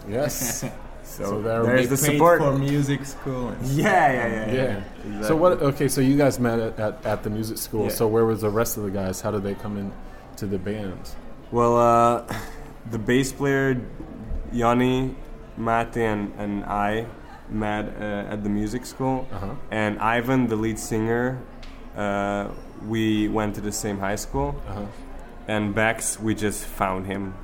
[0.08, 0.64] Yes.
[1.08, 2.40] so, So there there's we the support.
[2.40, 3.48] for music school.
[3.48, 4.82] and yeah, yeah, yeah, Yeah.
[5.04, 5.22] Exactly.
[5.28, 5.52] So what?
[5.62, 7.84] Okay, so you guys met at, at, at the music school.
[7.84, 7.90] Yeah.
[7.90, 9.20] So where was the rest of the guys?
[9.20, 9.92] How did they come in
[10.36, 11.00] to the band?
[11.50, 12.24] Well, uh,
[12.90, 13.80] the bass player,
[14.52, 15.14] Yanni,
[15.58, 17.06] Máté, and, and I
[17.48, 19.26] met uh, at the music school.
[19.32, 19.54] Uh huh.
[19.70, 21.38] And Ivan, the lead singer,
[21.96, 22.48] uh,
[22.86, 24.60] we went to the same high school.
[24.68, 24.86] Uh huh.
[25.48, 27.34] And Bex, we just found him.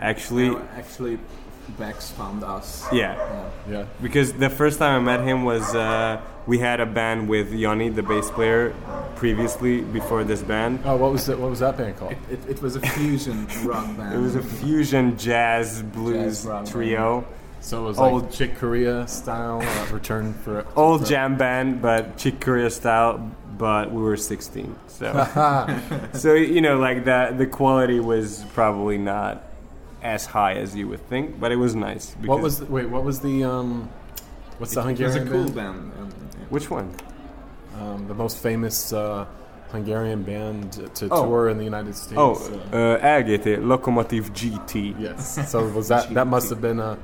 [0.00, 1.18] Actually, No, actually,
[1.78, 2.86] Bex found us.
[2.92, 3.14] yeah.
[3.16, 3.50] Yeah.
[3.70, 3.84] Yeah.
[4.02, 7.88] Because the first time I met him was uh, we had a band with Yanni,
[7.90, 8.74] the bass player,
[9.16, 10.80] previously before this band.
[10.84, 11.38] Oh, what was that?
[11.38, 12.14] What was that band called?
[12.30, 14.14] It, it was a fusion rock band.
[14.14, 17.24] It was a fusion jazz blues Jazz rock trio,
[17.60, 21.82] So it was Old- like Chick Corea style uh, return for old for- jam band,
[21.82, 23.30] but Chick Corea style.
[23.58, 25.12] But we were 16, so
[26.14, 27.36] so you know, like that.
[27.36, 29.44] The quality was probably not
[30.02, 32.14] as high as you would think, but it was nice.
[32.24, 32.88] what was the, wait?
[32.88, 33.88] What was the um?
[34.58, 35.94] What's the it, it was Hungarian a cool band?
[35.94, 36.12] band.
[36.50, 36.94] which one?
[37.78, 39.24] Um, the most famous uh,
[39.70, 41.24] Hungarian band to Oh.
[41.24, 42.18] tour in the United States.
[42.18, 42.32] Oh,
[42.72, 44.94] uh, uh, LGT, Locomotive GT.
[44.98, 45.50] yes.
[45.50, 46.98] So was that that must have been a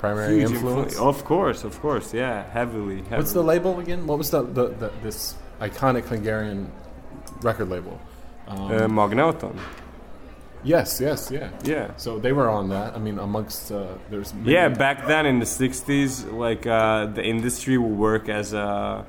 [0.00, 0.94] primary Huge influence?
[0.96, 2.96] influ- Of course, of course, yeah, heavily.
[3.02, 3.16] heavily.
[3.18, 4.06] What's the label again?
[4.06, 6.70] What was the, the, the this iconic Hungarian
[7.42, 8.00] record label?
[8.48, 9.54] Um, Uh, Magnoton.
[10.64, 11.50] Yes, yes, yeah.
[11.64, 11.90] Yeah.
[11.96, 12.94] So they were on that.
[12.94, 17.24] I mean, amongst uh, there's many- Yeah, back then in the '60s, like uh, the
[17.24, 19.04] industry would work as a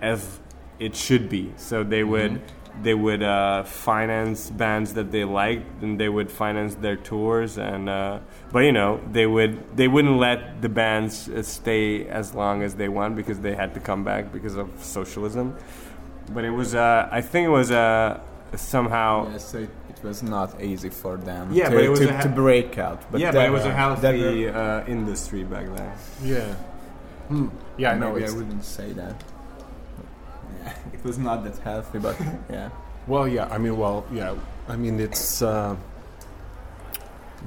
[0.00, 0.38] as
[0.78, 1.52] it should be.
[1.56, 2.40] So they would
[2.80, 7.58] they would uh, finance bands that they liked, and they would finance their tours.
[7.58, 8.20] And uh,
[8.52, 12.76] but you know they would they wouldn't let the bands uh, stay as long as
[12.76, 15.56] they want because they had to come back because of socialism.
[16.32, 18.20] But it was uh, I think it was uh,
[18.56, 19.30] somehow.
[19.30, 22.12] Yeah, so it, it was not easy for them Yeah, to, but it was to,
[22.12, 23.10] ha- to break out.
[23.10, 25.92] But yeah, that- but it was a healthy were- uh, industry back then.
[26.22, 26.54] yeah.
[27.28, 27.48] Hmm.
[27.76, 28.14] Yeah, I.
[28.14, 29.14] Maybe I wouldn't say that.
[30.62, 32.16] Yeah, it was not that healthy, but
[32.50, 32.70] yeah.
[33.06, 33.48] well, yeah.
[33.50, 34.34] I mean, well, yeah.
[34.68, 35.76] I mean, it's uh,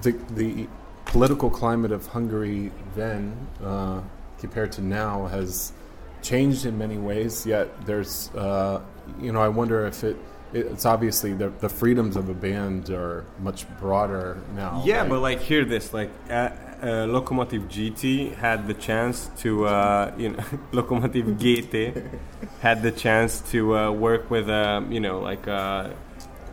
[0.02, 0.68] the the
[1.06, 4.02] political climate of Hungary then uh,
[4.40, 5.74] compared to now has
[6.22, 7.46] changed in many ways.
[7.46, 8.82] Yet there's, uh,
[9.20, 10.18] you know, I wonder if it.
[10.54, 14.84] It's obviously the the freedoms of a band are much broader now.
[14.86, 15.10] Yeah, right?
[15.10, 16.50] but like hear this, like uh,
[16.82, 22.20] uh, Locomotive GT had the chance to, uh, you know, Locomotive GT
[22.62, 25.96] had the chance to uh, work with, um, you know, like a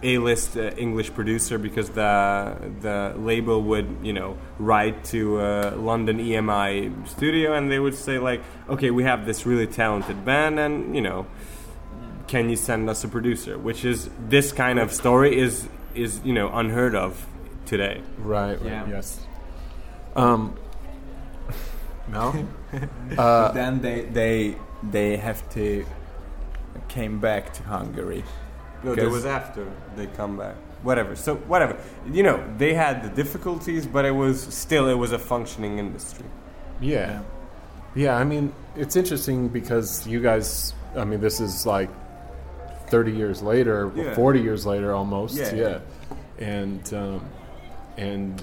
[0.03, 6.19] A-list uh, English producer because the the label would, you know, write to uh, London
[6.19, 10.95] EMI studio and they would say like, okay, we have this really talented band and
[10.95, 11.27] you know,
[12.29, 13.59] can you send us a producer?
[13.59, 17.27] Which is this kind of story is is you know unheard of
[17.67, 18.03] today.
[18.19, 18.61] Right.
[18.61, 18.88] right Yeah.
[18.88, 19.21] Yes.
[20.14, 20.57] Um,
[22.09, 22.49] No.
[23.19, 25.85] uh, then they they they have to
[26.88, 28.25] came back to Hungary.
[28.83, 30.55] No, it was after they come back.
[30.83, 31.17] Whatever.
[31.17, 31.77] So whatever.
[32.11, 36.27] You know, they had the difficulties, but it was still it was a functioning industry.
[36.81, 37.23] yeah.
[37.95, 41.88] Yeah, I mean, it's interesting because you guys, I mean, this is like
[42.90, 44.14] 30 years later, Yeah.
[44.14, 45.37] 40 years later almost.
[45.37, 45.55] Yeah.
[45.55, 45.79] Yeah.
[46.38, 47.24] And, um,
[47.96, 48.42] and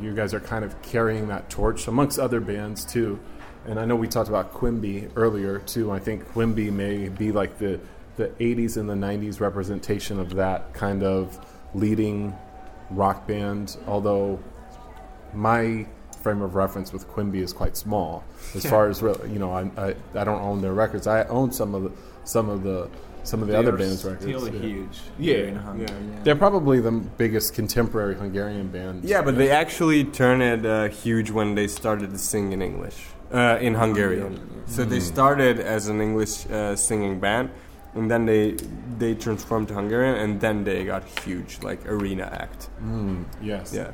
[0.00, 3.18] you guys are kind of carrying that torch amongst other bands too.
[3.66, 5.90] And I know we talked about Quimby earlier too.
[5.92, 7.78] I think Quimby may be like the,
[8.16, 11.38] the 80s and the 90s representation of that kind of
[11.74, 12.34] leading
[12.90, 14.38] rock band, although
[15.32, 15.86] my
[16.22, 19.62] frame of reference with Quimby is quite small as far as real, you know I,
[19.76, 21.06] I I don't own their records.
[21.06, 21.92] I own some of the
[22.24, 22.88] some of the
[23.24, 24.24] some of the They other are bands' records.
[24.24, 24.60] Still yeah.
[24.60, 25.00] huge.
[25.18, 25.86] Yeah, here in Hungary.
[25.88, 26.14] yeah.
[26.16, 26.22] yeah.
[26.24, 29.04] They're probably the biggest contemporary Hungarian band.
[29.04, 32.98] Yeah, but they actually turned it uh, huge when they started to sing in English,
[33.32, 34.64] uh, in Hungarian.
[34.66, 37.50] So they started as an English uh, singing band,
[37.94, 38.56] and then they
[38.98, 42.70] they transformed to Hungarian, and then they got huge, like arena act.
[42.82, 43.72] Mm, yes.
[43.72, 43.92] Yeah,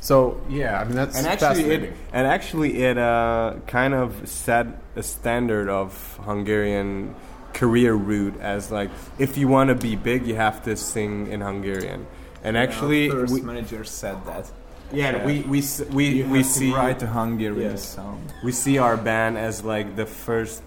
[0.00, 1.94] So yeah, I mean that's and actually it fascinating.
[2.12, 7.14] and actually it uh, kind of set a standard of Hungarian
[7.52, 11.40] career route as like if you want to be big, you have to sing in
[11.42, 12.06] Hungarian.
[12.42, 14.50] And actually, Our first we, manager said that.
[14.92, 15.26] yeah, Yeah.
[15.26, 17.76] we we we You we have to see write a Hungarian Yeah.
[17.76, 18.22] song.
[18.42, 20.62] we see our band as like the first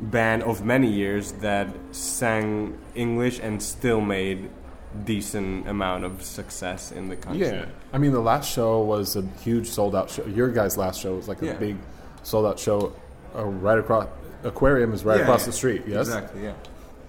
[0.00, 4.50] band of many years that sang English and still made
[5.04, 7.46] decent amount of success in the country.
[7.46, 10.24] Yeah, I mean the last show was a huge sold out show.
[10.26, 11.52] Your guys' last show was like a Yeah.
[11.54, 11.76] big
[12.22, 12.92] sold out show.
[13.34, 14.06] Uh, right across
[14.44, 15.46] Aquarium is right Yeah, across yeah.
[15.46, 15.82] the street.
[15.86, 16.06] Yes.
[16.08, 16.44] Exactly.
[16.44, 16.52] Yeah.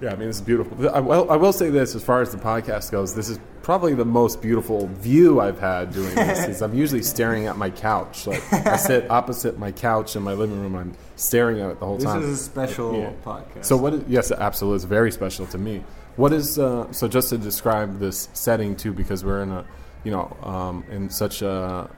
[0.02, 0.90] Yeah, I mean, this is beautiful.
[0.90, 3.94] I will, I will say this as far as the podcast goes, this is probably
[3.94, 6.48] the most beautiful view I've had doing this.
[6.48, 8.26] is I'm usually staring at my couch.
[8.26, 10.76] Like I sit opposite my couch in my living room.
[10.76, 12.22] I'm staring at it the whole This time.
[12.22, 13.12] This is a special Yeah.
[13.26, 13.66] podcast.
[13.66, 13.94] So what?
[13.94, 14.78] Is, yes, absolutely.
[14.78, 15.84] It's very special to me.
[16.16, 17.10] What is uh, so?
[17.10, 19.66] Just to describe this setting too, because we're in a,
[20.04, 21.90] you know, um, in such a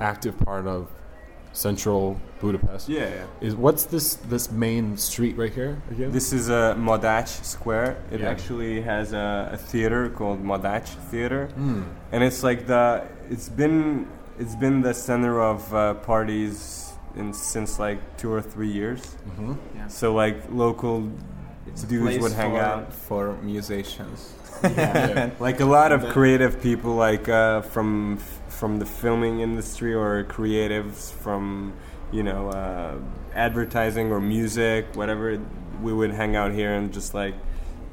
[0.00, 0.88] active part of
[1.52, 2.88] central Budapest.
[2.88, 3.24] yeah, yeah.
[3.40, 6.12] Is what's this this main street right here again?
[6.12, 7.96] This is a Madách Square.
[8.12, 8.28] It Yeah.
[8.30, 11.82] actually has a, a theater called Madách Theater, Hmm.
[12.12, 14.06] and it's like the it's been
[14.38, 19.16] it's been the center of uh, parties in since like two or three years.
[19.36, 19.88] hmm Yeah.
[19.88, 21.10] So like local
[21.66, 22.92] It's a dudes place would hang for, out.
[22.92, 24.32] for musicians.
[24.62, 25.30] Yeah.
[25.40, 28.18] Like a lot of creative people, like uh, from
[28.48, 31.72] from the filming industry or creatives from
[32.12, 32.94] you know uh,
[33.34, 35.40] advertising or music, whatever.
[35.82, 37.34] We would hang out here and just like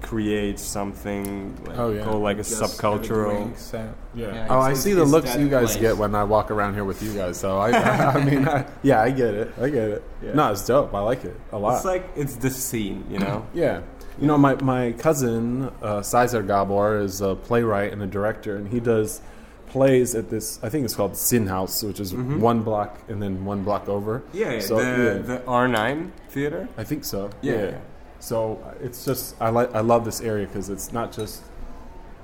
[0.01, 2.04] create something like, Oh, yeah.
[2.04, 3.32] called like a Just subcultural.
[3.43, 4.34] drink, so Yeah.
[4.34, 5.82] Yeah, oh, I see the looks you guys place.
[5.82, 7.38] get when I walk around here with you guys.
[7.39, 7.71] So I,
[8.13, 9.54] I, mean, I, yeah, I get it.
[9.60, 10.04] I get it.
[10.21, 10.34] Yeah.
[10.34, 10.93] No, it's dope.
[10.93, 11.75] I like it a lot.
[11.78, 13.47] It's like it's the scene, you know.
[13.54, 13.82] Yeah.
[14.19, 18.67] You know, my, my cousin, uh, Cesar Gabor, is a playwright and a director, and
[18.69, 19.21] he does
[19.67, 22.39] plays at this, I think it's called Sin House, which is Mhm.
[22.39, 24.21] one block and then one block over.
[24.32, 25.21] Yeah, yeah, So, the yeah.
[25.21, 26.69] the R nine theater.
[26.78, 27.30] I think so.
[27.41, 27.71] Yeah.
[28.19, 31.43] So uh, it's just, I, like I love this area because it's not just,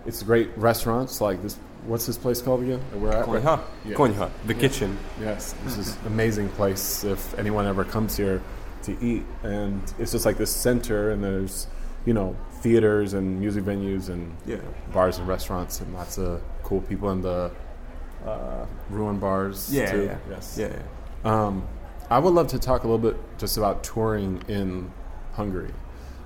[0.05, 1.57] it's great restaurants like this.
[1.87, 2.79] What's this place called again?
[2.95, 3.25] We're at?
[3.25, 3.95] Konyha, Yeah.
[3.95, 4.97] Konyha, the kitchen.
[5.19, 8.41] Yes, this is amazing place if anyone ever comes here
[8.83, 9.23] to eat.
[9.43, 11.67] And it's just like this center, and there's,
[12.05, 14.57] you know, theaters and music venues and Yeah.
[14.93, 17.51] bars and restaurants and lots of cool people in the
[18.25, 20.03] uh, ruin bars Yeah, too.
[20.03, 20.17] yeah.
[20.29, 20.57] Yes.
[20.59, 20.75] Yeah.
[21.25, 21.63] Um,
[22.09, 24.91] I would love to talk a little bit just about touring in
[25.33, 25.71] Hungary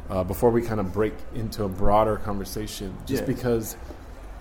[0.10, 2.96] uh, before we kind of break into a broader conversation.
[3.06, 3.28] Just Yeah.
[3.28, 3.78] because,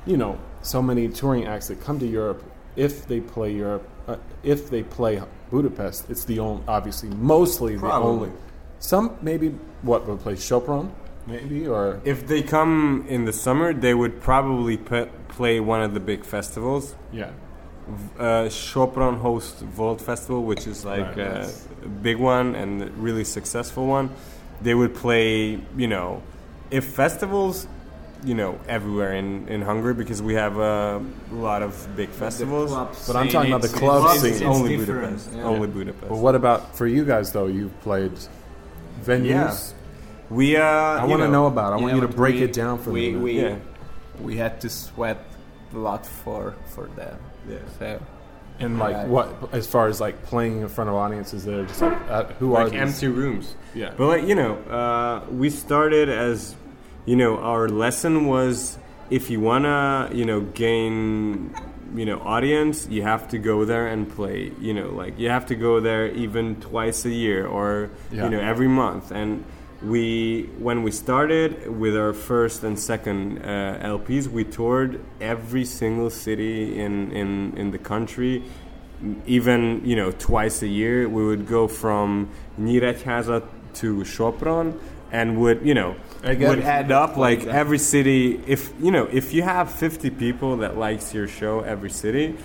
[0.06, 2.42] you know, so many touring acts that come to Europe,
[2.76, 7.92] if they play Europe, uh, if they play Budapest, it's the only, obviously, mostly the
[7.92, 8.30] only.
[8.80, 10.90] Some maybe what would play Chopin,
[11.26, 15.94] maybe or If they come in the summer, they would probably p- play one of
[15.94, 16.94] the big festivals.
[17.12, 17.30] yeah,
[18.18, 21.48] Uh, Sopron hosts Volt Festival, which is like Right, uh,
[21.84, 24.08] a big one and a really successful one.
[24.62, 26.22] They would play, you know,
[26.70, 27.66] if festivals,
[28.24, 30.98] you know, everywhere in, in Hungary because we have uh,
[31.30, 32.70] a lot of big festivals.
[33.06, 34.30] But I'm talking about the club Clubs, scene.
[34.32, 35.36] it's It's only different, Budapest.
[35.36, 35.42] yeah.
[35.44, 36.08] Only Budapest.
[36.08, 37.48] But what about for you guys though?
[37.48, 38.12] You've played
[39.04, 39.26] venues.
[39.28, 39.73] Yeah.
[40.30, 41.72] We uh, I want to know about.
[41.72, 41.76] it.
[41.76, 43.16] I want Yeah, you to break we- it down for we, me.
[43.16, 43.56] we, Yeah.
[44.20, 45.18] we had to sweat
[45.74, 47.18] a lot for for them.
[47.48, 47.58] Yeah.
[47.78, 48.00] So
[48.60, 49.08] and like Right.
[49.08, 52.54] what, as far as like playing in front of audiences, there just like uh, who
[52.54, 52.80] are like these?
[52.80, 53.54] empty rooms.
[53.74, 53.90] Yeah.
[53.96, 56.54] But like you know, uh, we started as
[57.06, 58.78] you know, our lesson was
[59.10, 61.54] if you wanna you know gain
[61.94, 64.52] you know audience, you have to go there and play.
[64.60, 68.24] You know, like you have to go there even twice a year or Yeah.
[68.24, 69.10] you know every month.
[69.10, 69.44] And
[69.84, 76.10] we when we started with our first and second uh, LPs, we toured every single
[76.10, 78.42] city in in in the country.
[79.26, 84.78] Even you know twice a year, we would go from Nyíregyháza to Sopron,
[85.12, 85.96] and would you know
[86.48, 88.40] would add up like every city.
[88.46, 92.36] If you know if you have 50 people that likes your show every city,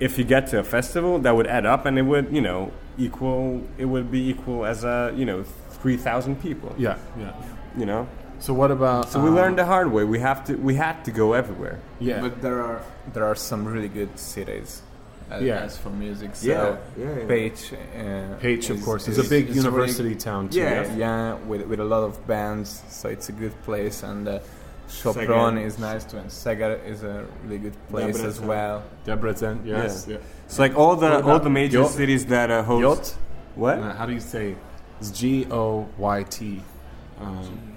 [0.00, 2.72] if you get to a festival, that would add up, and it would you know
[2.98, 3.62] equal.
[3.78, 5.44] It would be equal as a you know
[5.80, 6.74] 3,000 people.
[6.78, 7.32] Yeah, yeah.
[7.76, 8.06] You know.
[8.38, 9.10] So what about?
[9.10, 10.04] So we um, learned the hard way.
[10.04, 10.54] We have to.
[10.56, 11.78] We had to go everywhere.
[12.00, 12.80] Yeah, But there are
[13.12, 14.82] there are some really good cities.
[15.30, 15.60] As, Yeah.
[15.66, 17.28] as for music, so Yeah, yeah, yeah.
[17.28, 20.58] Pécs, uh, Pécs, of is- course, is, is- a big is really university town too.
[20.58, 20.70] Yeah.
[20.82, 20.96] yes?
[20.96, 24.02] yeah, with with a lot of bands, so it's a good place.
[24.02, 24.40] And uh,
[24.88, 25.66] Sopron Szeged.
[25.66, 28.82] is nice too, and Segar is a really good place as well.
[29.06, 30.06] Debrecen, yes.
[30.08, 30.14] Yeah.
[30.16, 30.20] Yeah.
[30.46, 31.90] It's like all the all the major Jot?
[31.90, 32.82] cities that uh, host.
[32.82, 33.04] Jot?
[33.54, 33.78] What?
[33.78, 34.56] Uh, how do you say?
[35.00, 36.62] It's G O Y T.
[37.20, 37.72] Um,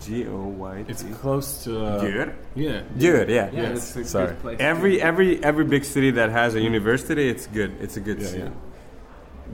[0.00, 0.90] G O Y T.
[0.92, 1.84] it's close to.
[1.84, 2.34] Uh, Good.
[2.54, 2.82] Yeah.
[2.98, 3.28] Good.
[3.30, 3.50] Yeah.
[3.52, 3.70] Yeah.
[3.70, 4.26] it's a sorry.
[4.28, 4.56] good place.
[4.60, 7.72] Every every every big city that has a university, it's good.
[7.80, 8.42] It's a good Yeah, city.
[8.44, 8.50] yeah.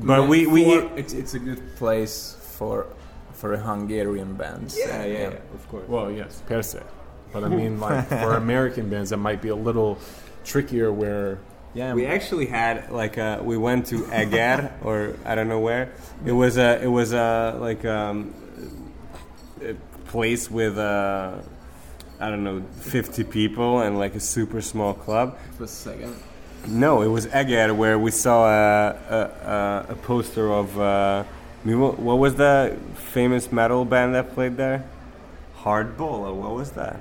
[0.02, 2.86] But we we For- it's it's a good place for
[3.32, 4.76] for a Hungarian bands.
[4.78, 5.86] yeah, yeah, yeah, of course.
[5.88, 6.80] Well, yes, per se.
[7.32, 9.98] But I mean, like for American bands, that might be a little
[10.44, 10.92] trickier.
[10.92, 11.38] Where
[11.74, 11.94] yeah.
[11.94, 15.92] We actually had like uh, we went to Eger or I don't know where.
[16.24, 18.34] It was a it was a like um,
[19.62, 19.74] a
[20.08, 21.38] place with uh,
[22.20, 25.38] I don't know fifty people and like a super small club.
[25.56, 26.14] for a second.
[26.66, 31.24] No, it was Eger where we saw a a, a, a poster of uh,
[31.64, 34.84] what what was the famous metal band that played there?
[35.58, 36.26] Hardball.
[36.28, 36.98] or What was that?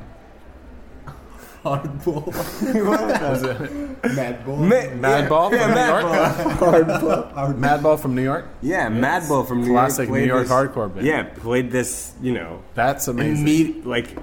[1.63, 2.25] Hardball.
[3.21, 4.57] was it Madball.
[4.57, 6.85] Ma- Madball yeah, from New York?
[6.87, 7.55] Hardball.
[7.59, 8.47] Madball from New York?
[8.61, 10.09] Yeah, Madball from New Classic York.
[10.09, 11.05] played New York this- hardcore band.
[11.05, 13.45] Yeah, played this, you know, That's amazing.
[13.45, 14.17] imme- like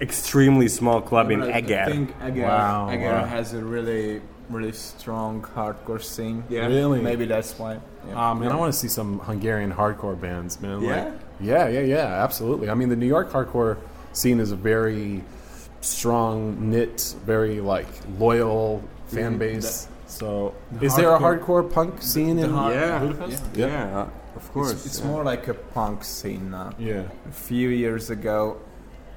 [0.00, 3.24] extremely small club in I think Eger, Wow, Eger wow.
[3.24, 6.44] has a really, really strong hardcore scene.
[6.50, 6.66] Yeah.
[6.66, 7.00] Really?
[7.00, 7.78] Maybe that's why.
[8.06, 8.12] Yeah.
[8.30, 10.82] Um, oh man, I want to see some Hungarian hardcore bands, man.
[10.82, 11.04] Yeah?
[11.04, 12.68] Like, yeah, yeah, yeah, absolutely.
[12.68, 13.78] I mean, the New York hardcore
[14.12, 15.22] scene is a very
[15.80, 19.38] strong knit, very like loyal fan Mhm.
[19.38, 19.88] base.
[20.06, 22.98] so, the is there a hardcore- hardcore punk scene the in hard- Yeah.
[22.98, 23.42] Budapest?
[23.54, 24.72] yeah, uh, of course.
[24.72, 25.06] It's, it's yeah.
[25.06, 26.70] more like a punk scene now.
[26.78, 27.04] yeah.
[27.28, 28.56] A few years ago,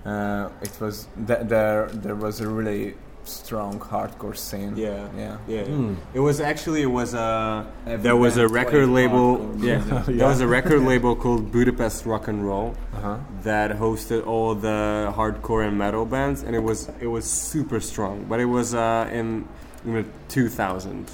[0.05, 1.87] uh, it was th- there.
[1.93, 2.95] There was a really
[3.25, 4.75] strong hardcore scene.
[4.75, 5.07] Yeah.
[5.17, 5.37] yeah.
[5.47, 5.93] Yeah, Hmm.
[6.13, 9.37] it was actually it was a Every there was a record label.
[9.37, 13.17] hardcore Yeah, there was a record label called Budapest Rock and Roll Uh huh.
[13.43, 18.25] that hosted all the hardcore and metal bands, and it was it was super strong.
[18.29, 19.45] But it was uh, in
[19.85, 21.09] in the 2000s.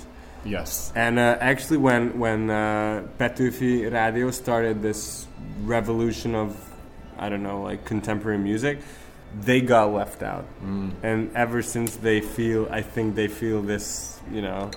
[0.46, 0.92] Yes.
[0.96, 5.28] And uh, actually, when when uh, Petőfi Radio started this
[5.66, 6.56] revolution of,
[7.18, 8.80] I don't know, like contemporary music,
[9.42, 10.46] they got left out.
[10.64, 10.92] Mm.
[11.04, 14.72] And ever since they feel, I think they feel this, you know,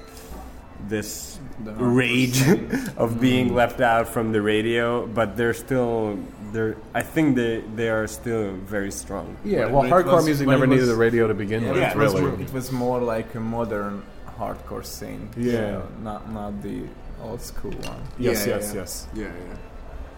[0.89, 2.71] this rage scene.
[2.97, 5.07] of being left out from the radio.
[5.07, 6.19] But they're still,
[6.53, 6.77] they're.
[6.95, 9.37] I think they they are still very strong.
[9.45, 9.65] Yeah.
[9.65, 11.73] But Well, hardcore was- music but it never needed was- the radio to begin Yeah,
[11.73, 11.81] with.
[11.81, 12.31] Yeah, it, was really.
[12.33, 14.03] more, it was more like a modern
[14.39, 15.29] hardcore scene.
[15.37, 15.53] Yeah.
[15.53, 16.83] So not not the
[17.23, 18.03] old school one.
[18.19, 18.47] yes.
[18.47, 18.73] Yeah, yes.
[18.75, 18.81] yeah.
[18.81, 19.07] Yes.
[19.15, 19.57] Yeah, yeah.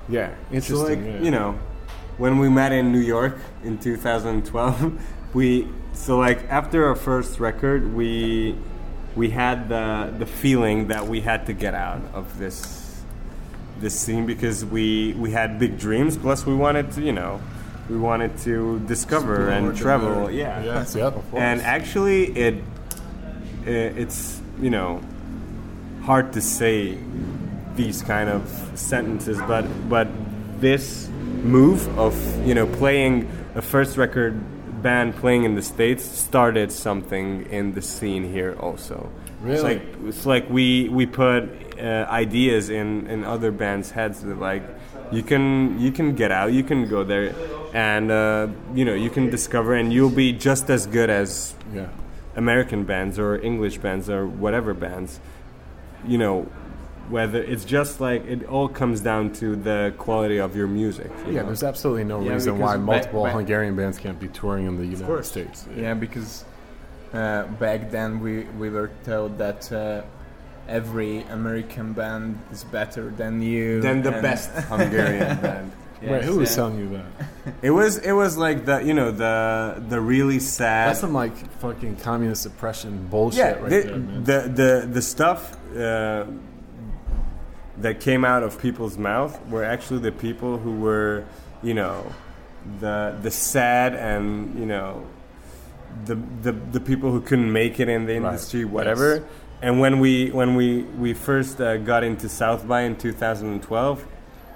[0.08, 0.30] Yeah.
[0.50, 0.76] Interesting.
[0.76, 1.20] So like yeah.
[1.20, 1.58] you know,
[2.18, 5.02] when we met in New York in 2012,
[5.34, 8.56] we so like after our first record, we
[9.16, 13.02] we had the the feeling that we had to get out of this
[13.80, 16.16] this scene because we we had big dreams.
[16.16, 17.40] Plus, we wanted to you know
[17.88, 20.08] we wanted to discover Explore and travel.
[20.08, 20.32] world.
[20.32, 20.62] Yeah.
[20.62, 20.94] Yes.
[20.94, 21.14] Yep.
[21.34, 22.54] And actually, it,
[23.66, 25.00] i it's you know
[26.02, 26.98] hard to say
[27.76, 30.08] these kind of sentences, but but
[30.60, 31.08] this
[31.42, 32.14] move of
[32.46, 34.34] you know playing a first record
[34.82, 39.10] band playing in the states started something in the scene here also.
[39.46, 39.62] It's Really?
[39.62, 41.44] like it's like we we put
[41.78, 44.62] uh, ideas in in other bands' heads that like
[45.12, 47.34] you can you can get out, you can go there,
[47.74, 51.88] and uh, you know you can discover, and you'll be just as good as yeah.
[52.36, 55.20] American bands or English bands or whatever bands.
[56.06, 56.46] You know,
[57.10, 61.10] whether it's just like it all comes down to the quality of your music.
[61.26, 61.46] you Yeah, know?
[61.46, 64.76] there's absolutely no Yeah, reason why back- multiple back- Hungarian bands can't be touring in
[64.76, 65.28] the United course.
[65.28, 65.66] States.
[65.76, 66.44] Yeah, because
[67.12, 70.02] uh, back then we, we were told that uh,
[70.68, 73.80] every American band is better than you.
[73.80, 75.72] Then the best Hungarian band.
[76.02, 77.54] Wait, who was so- telling you that?
[77.62, 80.88] It was it was like the you know the the really sad.
[80.88, 84.24] That's some like fucking communist oppression bullshit yeah, right the, there, man.
[84.24, 86.24] the the the stuff uh,
[87.78, 91.24] that came out of people's mouth were actually the people who were
[91.62, 92.04] you know
[92.80, 95.06] the the sad and you know
[96.06, 98.26] the the the people who couldn't make it in the Right.
[98.28, 99.16] industry, whatever.
[99.16, 99.24] Yes.
[99.62, 104.04] And when we when we we first uh, got into South by in 2012,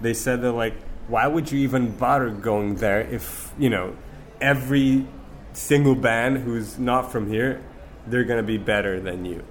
[0.01, 0.75] they said that like,
[1.07, 3.97] why would you even bother going there if you know
[4.41, 5.07] every
[5.55, 7.61] single band who's not from here,
[8.07, 9.43] they're gonna be better than you.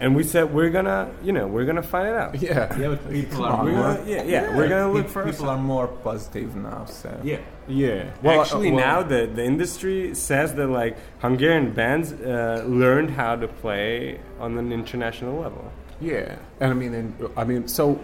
[0.00, 2.40] And we said we're gonna, you know, we're gonna find it out.
[2.40, 2.76] yeah.
[2.78, 3.94] Yeah, but people are We're more.
[3.94, 5.60] gonna, yeah, yeah, we're gonna look pe- for people ourselves.
[5.60, 6.84] are more positive now.
[6.84, 7.38] So Yeah.
[7.66, 8.10] Yeah.
[8.22, 13.10] Well, actually, uh, well- now the, the industry says that like Hungarian bands uh, learned
[13.10, 15.70] how to play on an international level.
[16.00, 17.98] Yeah, and I mean, and, I mean, so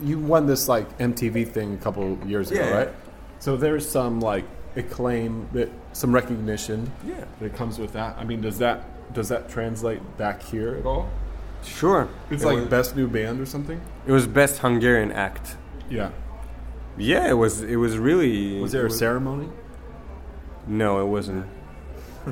[0.00, 2.70] you won this like MTV thing a couple years ago, Yeah.
[2.76, 2.88] right?
[3.40, 4.44] So there's some like
[4.76, 7.24] acclaim, that some recognition Yeah.
[7.40, 8.16] that comes with that.
[8.18, 11.08] I mean, does that does that translate back here at all?
[11.64, 12.08] Sure.
[12.30, 13.80] It's it like was, best new band or something.
[14.06, 15.56] it was best Hungarian act.
[15.88, 16.10] Yeah.
[16.98, 17.62] Yeah, it was.
[17.62, 18.60] It was really.
[18.60, 19.48] Was there it a ceremony?
[20.66, 21.46] No, it wasn't.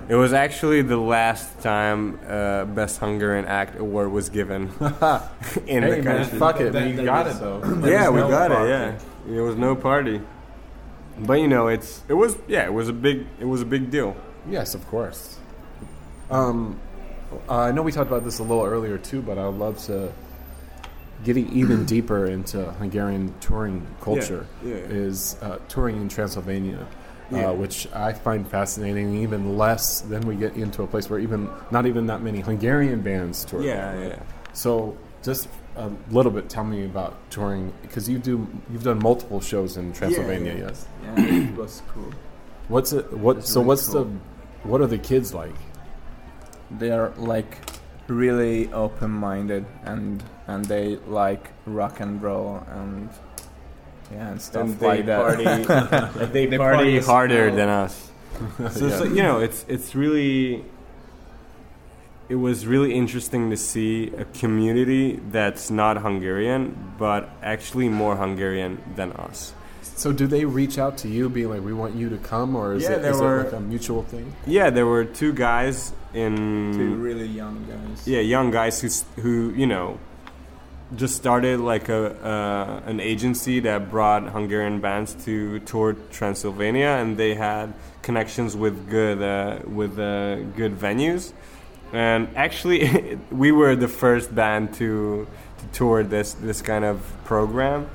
[0.08, 4.62] it was actually the last time uh, best Hungarian act award was given
[5.66, 6.38] in hey the man, country.
[6.38, 7.86] fuck it, That- we got was- it though.
[7.88, 8.66] yeah, we no got party.
[8.66, 8.74] it.
[8.74, 8.98] Yeah,
[9.34, 10.20] there was no party.
[11.20, 13.90] But you know, it's it was yeah, it was a big it was a big
[13.90, 14.14] deal.
[14.48, 15.38] Yes, of course.
[16.30, 16.78] Um,
[17.48, 19.78] uh, I know we talked about this a little earlier too, but I would love
[19.86, 20.12] to
[21.24, 24.46] getting even deeper into Hungarian touring culture.
[24.64, 24.74] yeah.
[24.74, 26.86] Is uh, touring in Transylvania,
[27.30, 27.48] Yeah.
[27.50, 29.16] uh, which I find fascinating.
[29.22, 33.00] Even less than we get into a place where even not even that many Hungarian
[33.00, 33.62] bands tour.
[33.62, 34.22] Yeah, yeah.
[34.52, 39.40] So just a little bit, tell me about touring because you do you've done multiple
[39.40, 40.54] shows in Transylvania.
[40.54, 40.66] yeah.
[40.66, 40.86] Yes.
[41.04, 42.10] yeah, it was cool.
[42.68, 43.12] What's it?
[43.12, 43.44] What?
[43.46, 44.04] So really what's cool.
[44.04, 44.10] the?
[44.68, 45.54] What are the kids like?
[46.70, 47.58] They are like
[48.08, 53.08] really open-minded and and they like rock and roll and
[54.10, 55.20] yeah and stuff And like they that.
[55.20, 57.56] party, they, They party party harder small.
[57.56, 58.10] than us.
[58.72, 58.98] So, Yeah.
[58.98, 60.64] so you know, it's it's really.
[62.28, 68.82] It was really interesting to see a community that's not Hungarian, but actually more Hungarian
[68.96, 69.54] than us.
[69.80, 72.74] So do they reach out to you, being like, "We want you to come," or
[72.74, 74.34] is, Yeah, it, there is were- it like a mutual thing?
[74.46, 78.06] Yeah, there were two guys in Two really young guys.
[78.06, 78.88] yeah young guys who
[79.22, 79.98] who you know
[80.96, 87.18] just started like a uh, an agency that brought Hungarian bands to tour Transylvania, and
[87.18, 91.32] they had connections with good uh, with uh, good venues.
[91.92, 95.26] And actually, we were the first band to
[95.58, 97.90] to tour this this kind of program,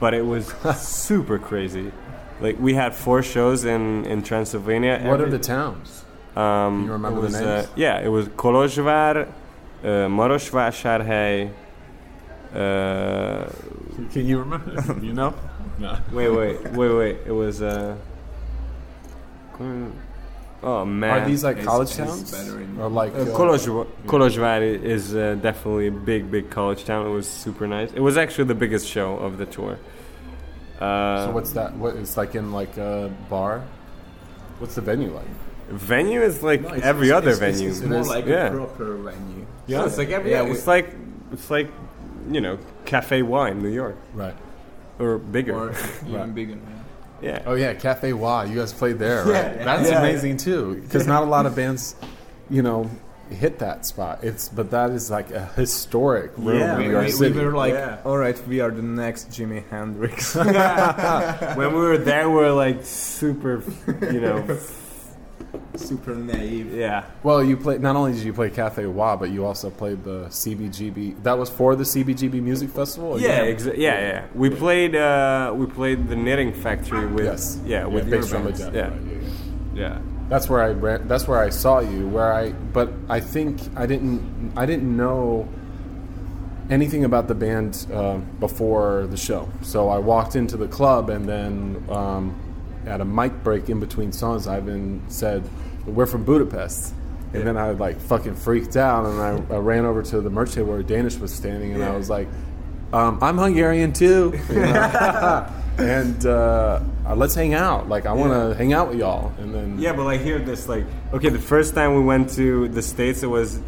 [0.00, 1.92] but it was super crazy.
[2.40, 4.98] Like we had four shows in in Transylvania.
[5.04, 6.03] What are Every- the towns?
[6.36, 7.66] Um, you remember it the names?
[7.66, 9.26] Uh, yeah, it was Kolozsvár,
[9.82, 11.50] uh, Marosvásárhely.
[12.54, 13.48] Uh,
[14.12, 14.72] Can you remember?
[15.02, 15.34] you know?
[15.78, 15.98] No.
[16.12, 17.16] wait, wait, wait, wait.
[17.26, 17.60] It was.
[17.62, 17.96] Uh,
[20.62, 21.22] oh man.
[21.22, 24.62] Are these like It's- college it's towns, better in- or like Uh, uh, Kolozsvár, Kolozsvár
[24.62, 27.06] is uh, definitely a big, big college town.
[27.06, 27.92] It was super nice.
[27.92, 29.78] It was actually the biggest show of the tour.
[30.80, 31.74] Uh, So what's that?
[31.76, 33.62] What it's like in like a bar?
[34.58, 35.26] What's the venue like?
[35.68, 37.70] Venue is like No, it's- every it's- other it's- venue.
[37.70, 38.48] it's- It's more like yeah.
[38.48, 39.46] a proper venue.
[39.66, 40.30] yeah, it's like every.
[40.30, 40.90] Yeah, Yeah, we- it's like
[41.32, 41.68] it's like
[42.30, 44.34] you know Cafe Wine, New York, Right.
[44.98, 45.54] or bigger.
[45.54, 46.08] Or Right.
[46.08, 46.52] even bigger.
[47.22, 47.30] Yeah.
[47.30, 47.42] yeah.
[47.46, 48.42] Oh yeah, Cafe Wha.
[48.42, 49.56] You guys played there, right?
[49.56, 49.64] Yeah.
[49.64, 49.98] That's Yeah.
[50.00, 51.94] amazing too, because not a lot of bands,
[52.50, 52.90] you know,
[53.30, 54.18] hit that spot.
[54.22, 57.44] It's but that is like a historic room Yeah, in We, New York we, we
[57.44, 57.96] were like, Yeah.
[58.04, 60.34] all right, we are the next Jimi Hendrix.
[61.56, 63.62] when we were there, we were like super,
[64.12, 64.44] you know,
[65.76, 66.72] Super naive.
[66.72, 67.04] yeah.
[67.22, 67.80] Well, you played.
[67.80, 71.22] Not only did you play Cafe Wha, but you also played the CBGB.
[71.24, 73.12] That was for the CBGB Music Festival.
[73.14, 74.24] or Yeah, you- exa- yeah, yeah.
[74.34, 77.58] We played, uh, we played the Knitting Factory with, Yes.
[77.66, 78.90] yeah, with Big your Drum Yeah, right, yeah,
[79.74, 79.74] yeah.
[79.74, 79.98] yeah.
[80.28, 82.08] That's where I ran, that's where I saw you.
[82.08, 85.46] Where I but I think I didn't I didn't know
[86.70, 89.48] anything about the band uh, before the show.
[89.60, 92.34] So I walked into the club and then um,
[92.86, 95.48] at a mic break in between songs, Ivan said,
[95.86, 96.94] "We're from Budapest."
[97.32, 100.52] And then I like fucking freaked out and I, I ran over to the merch
[100.52, 102.28] table where Danish was standing and I was like,
[102.92, 105.52] um, "I'm Hungarian too." you know?
[105.78, 107.88] and uh, uh, let's hang out.
[107.88, 109.32] Like I want to hang out with y'all.
[109.38, 112.68] And then Yeah, but like hear this, like, okay, the first time we went to
[112.68, 113.60] the States, it was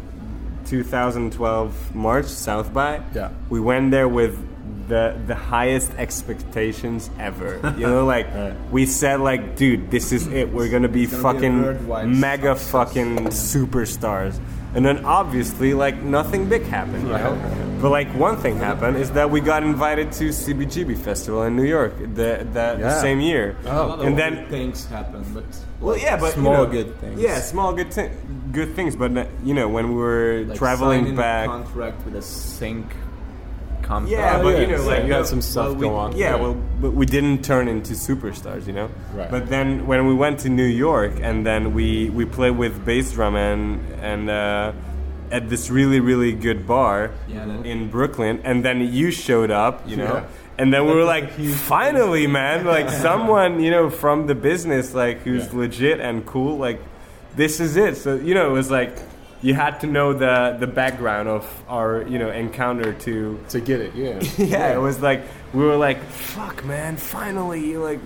[0.67, 3.01] 2012 March, South by.
[3.13, 3.31] Yeah.
[3.49, 4.37] We went there with
[4.87, 7.59] the the highest expectations ever.
[7.77, 8.53] You know, like Right.
[8.71, 10.51] we said, like, dude, this is it.
[10.51, 12.71] We're gonna be gonna fucking worldwide mega success.
[12.71, 14.39] fucking superstars.
[14.75, 17.03] And then obviously, like, nothing big happened.
[17.07, 17.77] You know?
[17.81, 21.63] But like one thing happened is that we got invited to CBGB Festival in New
[21.65, 23.01] York the, that Yeah.
[23.01, 23.55] same year.
[23.65, 24.01] Oh.
[24.01, 25.25] and then things happened.
[25.33, 25.45] but
[25.79, 27.21] well, yeah, but you small know, good things.
[27.21, 28.09] Yeah, small good thi-
[28.51, 28.95] good things.
[28.95, 29.11] But
[29.43, 32.85] you know, when we were like traveling back, contract with a sync
[33.87, 34.15] company.
[34.15, 36.09] yeah, but yeah, you know, like you know, had some stuff well, we- go on.
[36.15, 36.41] Yeah, Yeah.
[36.43, 38.89] well, but we didn't turn into superstars, you know.
[39.15, 39.31] Right.
[39.31, 43.11] But then when we went to New York, and then we we played with bass
[43.13, 44.29] drum and and.
[44.29, 44.71] Uh,
[45.29, 49.97] at this really really good bar Yeah, in Brooklyn, and then you showed up, you
[49.97, 50.57] know, Yeah.
[50.57, 51.27] and then we were like,
[51.67, 55.59] finally, man, like someone you know from the business, like who's Yeah.
[55.63, 56.79] legit and cool, like
[57.35, 57.97] this is it.
[57.97, 58.93] So you know, it was like
[59.41, 63.79] you had to know the the background of our you know encounter to to get
[63.81, 63.93] it.
[63.95, 64.19] Yeah.
[64.37, 65.21] yeah, it was like
[65.53, 66.97] we were like, "Fuck, man!
[66.97, 67.99] Finally, you like,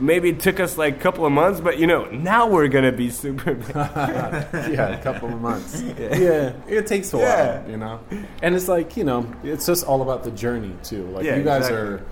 [0.00, 2.92] maybe it took us like a couple of months, but you know, now we're gonna
[2.92, 5.80] be super." big." yeah, a couple of months.
[5.82, 6.16] Yeah.
[6.16, 7.58] yeah, it takes a Yeah.
[7.60, 8.00] while, you know.
[8.42, 11.04] And it's like you know, it's just all about the journey too.
[11.08, 11.78] Like Yeah, you guys exactly.
[11.82, 12.02] are,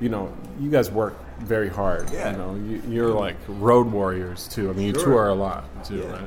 [0.00, 2.10] you know, you guys work very hard.
[2.10, 2.30] Yeah.
[2.32, 4.70] You know, you, you're like road warriors too.
[4.70, 5.04] I mean, you Sure.
[5.04, 6.20] tour a lot too, right?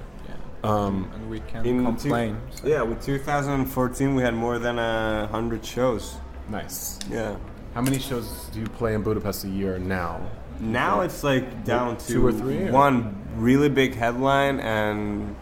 [0.63, 0.69] Yeah.
[0.69, 2.37] Um, and we can't In two- complain.
[2.63, 6.15] yeah, with 2014, we had more than a hundred shows.
[6.49, 6.99] nice.
[7.09, 7.35] Yeah.
[7.75, 10.19] How many shows do you play in Budapest a year now?
[10.59, 15.35] Now it's like down to Two or three, or- One really big headline and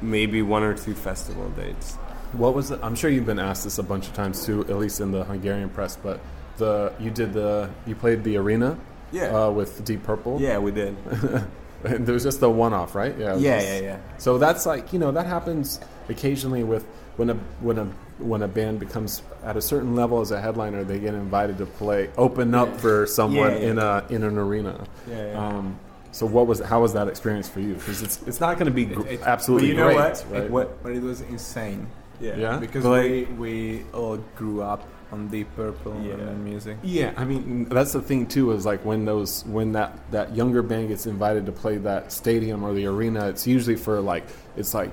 [0.00, 1.96] maybe one or two festival dates.
[2.32, 2.78] What was it?
[2.82, 5.24] I'm sure you've been asked this a bunch of times too, at least in the
[5.24, 5.96] Hungarian press.
[5.96, 6.20] But
[6.58, 8.78] the you did the you played the arena,
[9.12, 9.24] Yeah.
[9.36, 10.40] uh, with Deep Purple.
[10.40, 10.96] Yeah, we did.
[11.84, 13.16] And there was just the one-off, right?
[13.18, 13.36] Yeah.
[13.36, 13.98] Yeah, just- yeah, yeah.
[14.18, 16.84] So that's like you know that happens occasionally with
[17.16, 17.84] when a when a
[18.18, 21.66] when a band becomes at a certain level as a headliner, they get invited to
[21.66, 23.70] play open up for someone Yeah, yeah.
[23.70, 24.84] in a in an arena.
[25.08, 25.46] Yeah, yeah.
[25.46, 25.78] Um,
[26.12, 27.74] so what was how was that experience for you?
[27.74, 29.96] Because it's it's not going to be gr- It- it- absolutely but you know great,
[29.96, 30.26] what?
[30.30, 30.42] right?
[30.44, 31.86] It- what- But it was insane
[32.20, 32.58] Yeah?
[32.58, 36.14] because we we all grew up on Deep Purple Yeah.
[36.14, 36.76] and music.
[36.82, 40.62] Yeah, I mean that's the thing too is like when those when that that younger
[40.62, 44.24] band gets invited to play that stadium or the arena, it's usually for like
[44.56, 44.90] it's like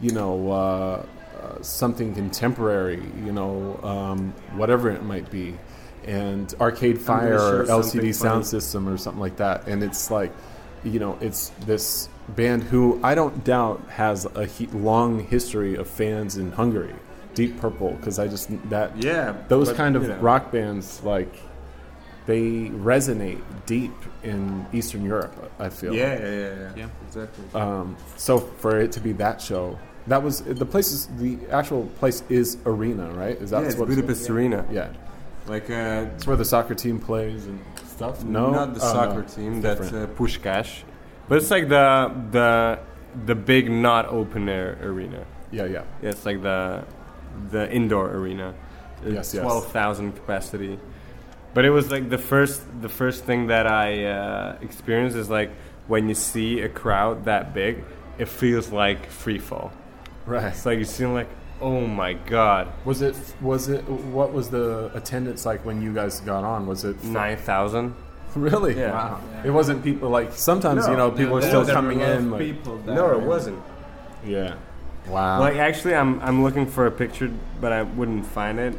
[0.00, 1.06] you know uh,
[1.40, 5.56] uh, something contemporary, you know um, whatever it might be,
[6.04, 8.44] and Arcade Fire sure or LCD Sound funny.
[8.44, 10.32] System or something like that, and it's like
[10.84, 15.88] you know it's this band who I don't doubt has a he- long history of
[15.88, 16.94] fans in Hungary.
[17.34, 20.16] Deep Purple, because I just that Yeah, those but, kind of you know.
[20.18, 21.34] rock bands like
[22.26, 25.52] they resonate deep in Eastern Europe.
[25.58, 25.94] I feel.
[25.94, 26.70] Yeah, yeah, yeah, yeah.
[26.76, 26.86] Yeah.
[27.06, 27.44] exactly.
[27.60, 30.90] Um, so for it to be that show, that was the place.
[30.92, 33.36] Is the actual place is arena, right?
[33.36, 34.64] Is that yeah, it's what Budapest Arena.
[34.70, 34.88] Yeah,
[35.46, 38.24] Like uh, it's where the soccer team plays and stuff.
[38.24, 39.28] No, not the Oh, soccer no.
[39.28, 39.52] team.
[39.54, 40.10] It's That's different.
[40.10, 40.82] uh, Puskás,
[41.28, 42.78] but it's like the the
[43.26, 45.24] the big not open air arena.
[45.52, 45.82] yeah, yeah.
[46.02, 46.84] Yeah, it's like the
[47.50, 48.54] the indoor arena.
[49.04, 49.42] Yes, yes.
[49.42, 50.78] Twelve thousand capacity.
[51.52, 55.50] But it was like the first the first thing that I uh, experienced is like
[55.86, 57.84] when you see a crowd that big,
[58.18, 59.72] it feels like free fall.
[60.26, 60.44] Right.
[60.46, 61.28] It's like you see like,
[61.60, 63.14] oh my god, Was it?
[63.42, 63.82] Was it?
[63.88, 66.66] What was the attendance like when you guys got on?
[66.66, 67.94] Was it nine thousand.
[68.34, 68.76] really?
[68.76, 68.92] Yeah.
[68.92, 69.20] Wow.
[69.32, 69.42] Yeah.
[69.48, 70.90] It wasn't people like sometimes No.
[70.92, 72.30] you know people are still coming were a lot in.
[72.30, 73.62] Like, people No, it wasn't.
[74.24, 74.54] yeah.
[75.08, 75.40] Wow.
[75.40, 77.30] Like actually, I'm I'm looking for a picture,
[77.60, 78.76] but I wouldn't find it.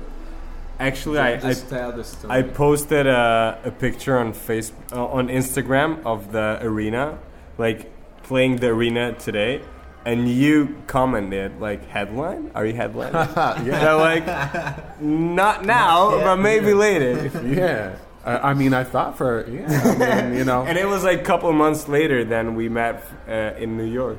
[0.80, 2.34] Actually, I, I Just tell the story.
[2.34, 7.18] I posted a, a picture on face uh, on Instagram of the arena,
[7.58, 7.92] like
[8.24, 9.62] playing the arena today,
[10.06, 12.52] and you commented like headline.
[12.56, 13.14] Are you headline?
[13.14, 13.82] yeah.
[13.82, 17.32] so like, not now, but maybe later.
[17.46, 17.98] Yeah.
[18.26, 19.68] I, I mean, I thought for yeah.
[19.68, 20.64] I mean, you know.
[20.64, 24.18] And it was like a couple months later than we met uh, in New York.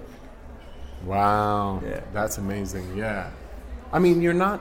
[1.07, 1.81] Wow.
[1.85, 2.01] Yeah.
[2.13, 2.97] That's amazing.
[2.97, 3.31] Yeah.
[3.93, 4.61] I mean, you're not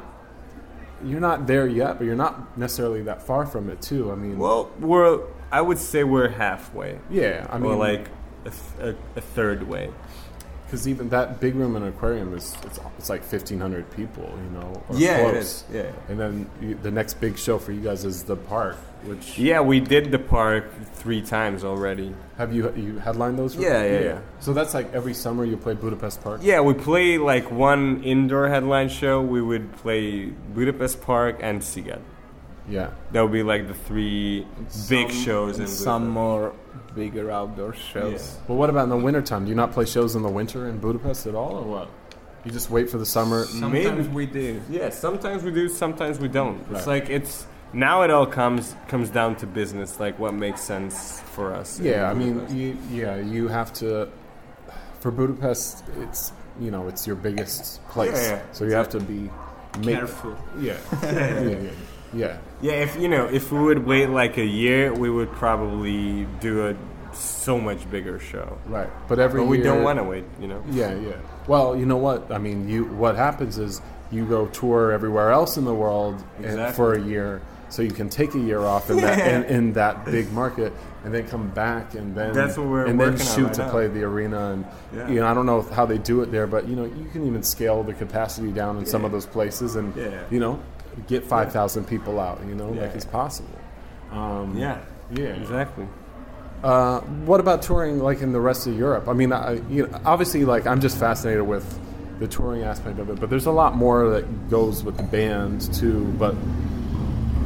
[1.04, 4.12] you're not there yet, but you're not necessarily that far from it too.
[4.12, 5.22] I mean, Well, we're
[5.52, 7.46] I would say we're halfway, yeah.
[7.50, 8.10] I mean, or like
[8.46, 9.92] a, th- a, a third way.
[10.66, 14.24] Because even that big room and aquarium is it's, it's like 1,500 people.
[14.44, 14.84] You know.
[14.90, 15.44] or Yeah, it close.
[15.44, 15.64] is.
[15.72, 15.92] Yeah.
[16.10, 19.62] And then you, the next big show for you guys is the park, which Yeah,
[19.62, 22.14] we did the park three times already.
[22.38, 23.56] have you you headlined those?
[23.56, 24.20] Yeah, yeah, yeah.
[24.40, 26.42] So that's like every summer you play Budapest Park.
[26.44, 29.22] Yeah, we play like one indoor headline show.
[29.22, 32.02] We would play Budapest Park and Sziget.
[32.68, 32.90] Yeah.
[33.12, 34.48] That would be like the three
[34.90, 36.14] big Some- shows in and some Budapest.
[36.14, 36.54] more
[36.96, 38.38] bigger outdoor shows.
[38.48, 39.46] Well, what about in the wintertime?
[39.46, 41.90] Do you not play shows in the winter in Budapest at all, or what?
[42.44, 43.46] You just wait for the summer.
[43.46, 44.08] Sometimes Maybe.
[44.10, 44.62] we do.
[44.70, 46.60] Yeah, sometimes we do, sometimes we don't.
[46.72, 47.02] It's Right.
[47.02, 51.54] like it's now it all comes comes down to business, like what makes sense for
[51.54, 51.80] us.
[51.80, 52.56] in Yeah, I mean, Budapest.
[52.56, 54.10] you, yeah, you have to.
[55.00, 59.00] For Budapest, it's you know it's your biggest place, Yeah, yeah, so you have to
[59.00, 59.30] be
[59.80, 60.36] make, Careful.
[60.60, 61.70] Yeah, yeah, yeah,
[62.16, 62.38] yeah.
[62.62, 66.68] yeah, if you know, if we would wait like a year, we would probably do
[66.68, 66.76] a
[67.14, 68.58] so much bigger show.
[68.66, 70.64] Right, but every But we don't want to wait, you know.
[70.70, 71.14] Yeah, yeah.
[71.48, 72.32] Well, you know what?
[72.32, 72.86] I mean, you.
[72.86, 77.42] What happens is you go tour everywhere else in the world and, for a year,
[77.70, 81.14] so you can take a year off in that in, in that big market, and
[81.14, 83.72] then come back and then That's what we're and then shoot right to now.
[83.72, 84.52] play the arena.
[84.52, 85.08] And Yeah.
[85.10, 87.26] you know, I don't know how they do it there, but you know, you can
[87.26, 90.22] even scale the capacity down in some of those places, and Yeah.
[90.30, 90.60] you know,
[91.08, 92.40] get five thousand people out.
[92.48, 92.82] You know, Yeah.
[92.84, 93.50] like it's possible.
[94.12, 94.78] Um, Yeah,
[95.14, 95.26] yeah.
[95.28, 95.88] exactly.
[96.64, 99.08] Uh, what about touring like in the rest of Europe?
[99.08, 101.66] I mean, I, you know, obviously, like I'm just fascinated with
[102.20, 105.74] the touring aspect of it, but there's a lot more that goes with the band
[105.74, 106.06] too.
[106.18, 106.34] But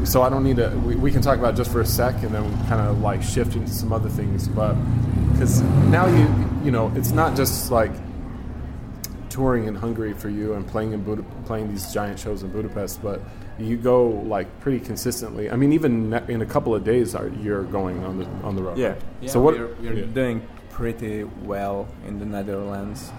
[0.06, 0.70] so I don't need to.
[0.86, 3.56] We, we can talk about just for a sec, and then kind of like shift
[3.56, 4.48] into some other things.
[4.48, 4.76] But
[5.34, 6.28] because now you
[6.64, 7.92] you know, it's not just like
[9.30, 13.02] touring in Hungary for you and playing in Buda- playing these giant shows in Budapest,
[13.02, 13.22] but
[13.58, 15.50] you go like pretty consistently.
[15.50, 18.56] I mean, even ne- in a couple of days, are you're going on the on
[18.56, 18.78] the road.
[18.78, 18.96] Yeah.
[19.22, 19.56] Yeah, so what?
[19.58, 20.06] We're, we're yeah.
[20.06, 23.12] doing pretty well in the Netherlands.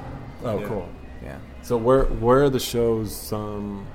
[0.45, 0.67] Oh, Yeah.
[0.69, 0.89] cool.
[1.23, 1.37] Yeah.
[1.63, 3.33] So where where are the shows?
[3.33, 3.87] Um,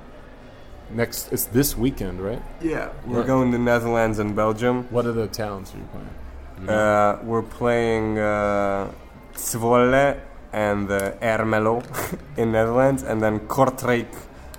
[0.91, 2.41] next, it's this weekend, right?
[2.61, 3.27] Yeah, we're Right.
[3.27, 4.83] going to Netherlands and Belgium.
[4.91, 6.69] What are the towns you're you playing?
[6.69, 8.91] Uh, we're playing uh,
[9.33, 10.19] Zwolle
[10.55, 11.83] and uh, Ermelo
[12.37, 14.07] in Netherlands, and then Kortrijk,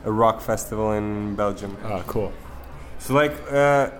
[0.04, 1.76] a rock festival in Belgium.
[1.82, 2.32] Ah, cool.
[2.98, 3.90] So like uh,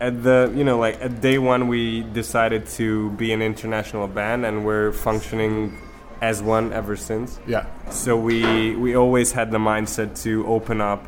[0.00, 4.44] at the you know like at day one we decided to be an international band,
[4.44, 5.78] and we're functioning
[6.20, 7.38] as one ever since.
[7.46, 11.06] Yeah, So we we always had the mindset to open up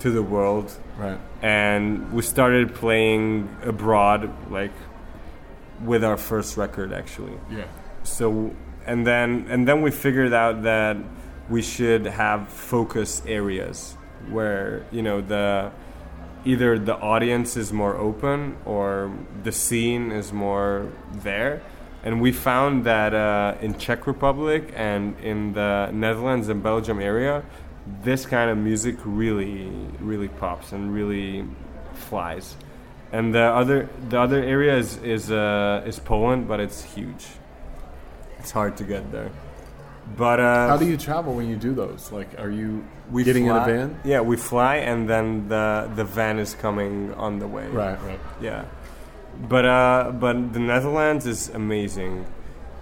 [0.00, 1.18] to the world right.
[1.42, 4.72] and we started playing abroad like
[5.84, 7.66] with our first record actually Yeah,
[8.02, 8.54] so
[8.90, 10.96] and then and then we figured out that
[11.48, 13.96] we should have focus areas
[14.30, 15.70] where you know the
[16.44, 19.12] either the audience is more open or
[19.44, 20.90] the scene is more
[21.22, 21.62] there.
[22.02, 27.44] And we found that uh, in czech republic and in the netherlands and belgium area
[28.02, 29.70] this kind of music really
[30.00, 31.44] really pops and really
[32.08, 32.56] flies.
[33.12, 37.26] And the other the other area is is, uh, is poland but it's huge
[38.40, 39.30] it's hard to get there
[40.16, 42.10] but uh, How do you travel when you do those?
[42.10, 44.00] Like, are you we getting in a van?
[44.02, 47.68] Yeah, we fly, and then the the van is coming on the way.
[47.68, 48.18] Right, right.
[48.42, 48.64] Yeah,
[49.48, 52.26] but uh, but the Netherlands is amazing.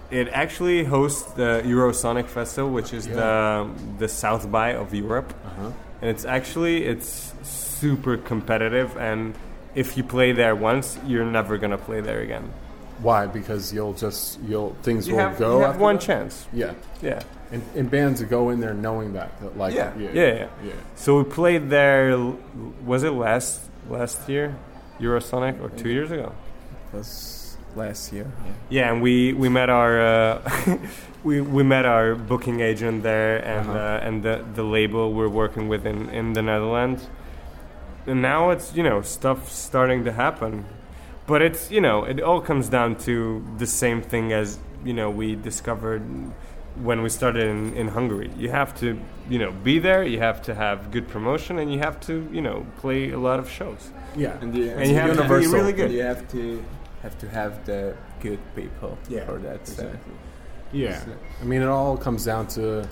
[0.09, 3.69] It actually hosts the Eurosonic Festival, which is the
[4.01, 5.71] the South by of Europe, Uh huh.
[6.01, 8.97] and it's actually it's super competitive.
[8.97, 9.35] And
[9.75, 12.49] if you play there once, you're never gonna play there again.
[13.01, 13.27] Why?
[13.27, 15.57] Because you'll just you'll things You will have, go.
[15.57, 16.01] you have after one that?
[16.05, 16.47] chance.
[16.53, 17.21] Yeah, Yeah.
[17.51, 19.91] and, and bands go in there knowing that, that like Yeah.
[19.97, 20.47] yeah, Yeah, yeah.
[20.65, 20.73] yeah.
[20.95, 22.17] So we played there.
[22.85, 24.55] Was it last last year,
[24.99, 26.33] Eurosonic, or two years ago?
[26.93, 28.25] It was last year.
[28.45, 28.51] Yeah.
[28.69, 30.77] Yeah, and we we met our uh,
[31.23, 33.79] we we met our booking agent there and Uh-huh.
[33.79, 37.07] uh, and the the label we're working with in in the Netherlands.
[38.07, 40.65] And now it's you know stuff starting to happen,
[41.29, 43.13] but it's you know it all comes down to
[43.57, 44.47] the same thing as
[44.83, 46.01] you know we discovered
[46.87, 48.29] when we started in, in Hungary.
[48.43, 48.87] You have to
[49.33, 50.03] you know be there.
[50.13, 53.37] You have to have good promotion, and you have to you know play a lot
[53.39, 53.81] of shows.
[54.15, 55.53] Yeah, And you, And you have to be universal.
[55.59, 55.91] really good.
[55.91, 56.43] You have to
[57.03, 59.67] have to have the good people Yeah, for that.
[59.67, 59.85] So.
[60.71, 61.11] Yeah, So-
[61.41, 62.87] I mean, it all comes down to,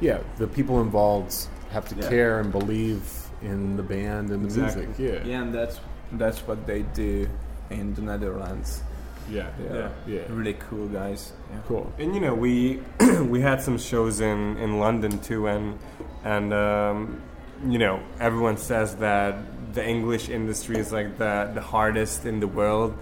[0.00, 1.34] yeah, the people involved
[1.72, 2.08] have to Yeah.
[2.14, 3.02] care and believe
[3.42, 4.86] in the band and the Exactly.
[4.86, 5.22] music.
[5.24, 5.76] Yeah, Yeah, and that's
[6.22, 7.26] that's what they do
[7.70, 8.82] in the Netherlands.
[9.30, 9.88] yeah, They Yeah.
[10.06, 10.20] yeah.
[10.28, 11.32] really cool guys.
[11.50, 11.60] Yeah.
[11.68, 11.92] Cool.
[11.98, 12.82] And you know, we
[13.22, 15.78] we had some shows in, in London too, and
[16.24, 17.22] and um,
[17.66, 19.36] you know, everyone says that
[19.74, 22.94] the English industry is like the the hardest in the world,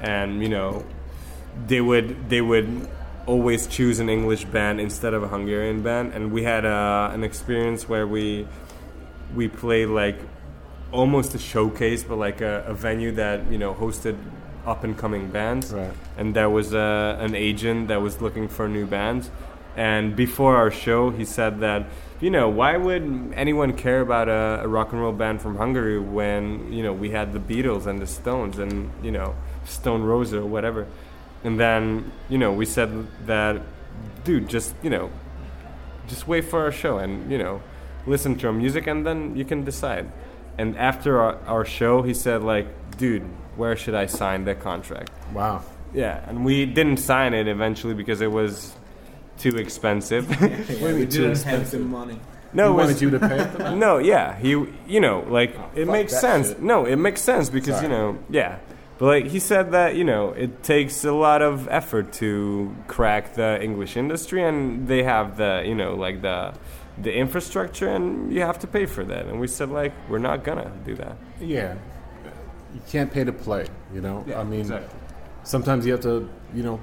[0.00, 0.84] and you know,
[1.66, 2.88] they would they would
[3.26, 7.24] always choose an English band instead of a Hungarian band, and we had uh, an
[7.24, 8.46] experience where we
[9.34, 10.18] we played like
[10.92, 14.16] almost a showcase, but like a, a venue that you know hosted
[14.66, 15.90] up and coming bands Right.
[16.18, 19.30] and there was uh, an agent that was looking for new bands.
[19.76, 21.86] And before our show, he said that,
[22.20, 25.98] you know, why would anyone care about a, a rock and roll band from Hungary
[25.98, 29.34] when, you know, we had the Beatles and the Stones and, you know,
[29.64, 30.86] Stone Roses or whatever.
[31.44, 33.62] And then, you know, we said that,
[34.24, 35.08] dude, just, you know,
[36.08, 37.62] just wait for our show and, you know,
[38.06, 40.10] listen to our music and then you can decide.
[40.58, 42.66] And after our, our show, he said like,
[42.98, 43.22] "Dude,
[43.56, 45.62] where should I sign the contract?" Wow.
[45.92, 48.72] Yeah, and we didn't sign it eventually because it was
[49.38, 50.28] too expensive.
[50.40, 52.18] Yeah, we too didn't have the money.
[52.52, 53.58] no, he it was, you to pay it.
[53.58, 53.78] then?
[53.78, 54.50] no, yeah, he,
[54.86, 56.48] you know, like oh, it makes sense.
[56.48, 56.62] shit.
[56.62, 57.86] No, it makes sense because Sorry.
[57.86, 58.58] you know, yeah.
[58.98, 63.34] But like he said that you know it takes a lot of effort to crack
[63.34, 66.52] the English industry, and they have the you know like the
[67.02, 69.26] the infrastructure, and you have to pay for that.
[69.26, 71.16] And we said like we're not gonna do that.
[71.40, 71.76] Yeah.
[72.74, 73.66] You can't pay to play.
[73.92, 74.24] You know.
[74.34, 74.98] I mean, exactly.
[75.42, 76.80] sometimes you have to, you know,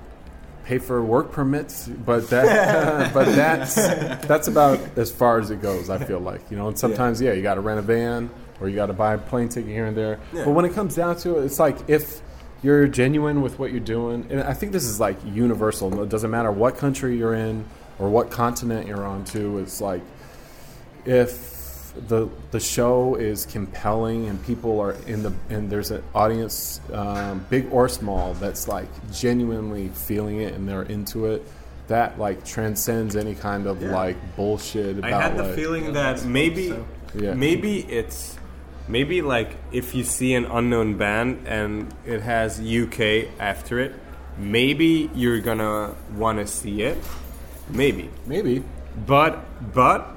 [0.66, 5.90] pay for work permits, but that, but that's that's about as far as it goes.
[5.90, 8.68] I feel like, you know, and sometimes yeah, you got to rent a van or
[8.68, 10.20] you got to buy a plane ticket here and there.
[10.34, 12.22] But when it comes down to it, it's like if
[12.64, 16.02] you're genuine with what you're doing, and I think this is like universal.
[16.04, 17.66] It doesn't matter what country you're in
[18.00, 19.26] or what continent you're on.
[19.26, 20.02] To it's like
[21.06, 26.80] if the the show is compelling and people are in the and there's an audience,
[26.94, 31.46] um, big or small, that's like genuinely feeling it and they're into it.
[31.88, 36.26] That like transcends any kind of like bullshit about I had the like, feeling that
[36.26, 36.76] maybe,
[37.16, 37.34] Yeah.
[37.34, 38.38] maybe it's
[38.90, 43.94] maybe like if you see an unknown band and it has UK after it,
[44.38, 46.98] maybe you're gonna want to see it,
[47.70, 48.10] maybe.
[48.26, 48.64] maybe
[49.06, 50.12] But but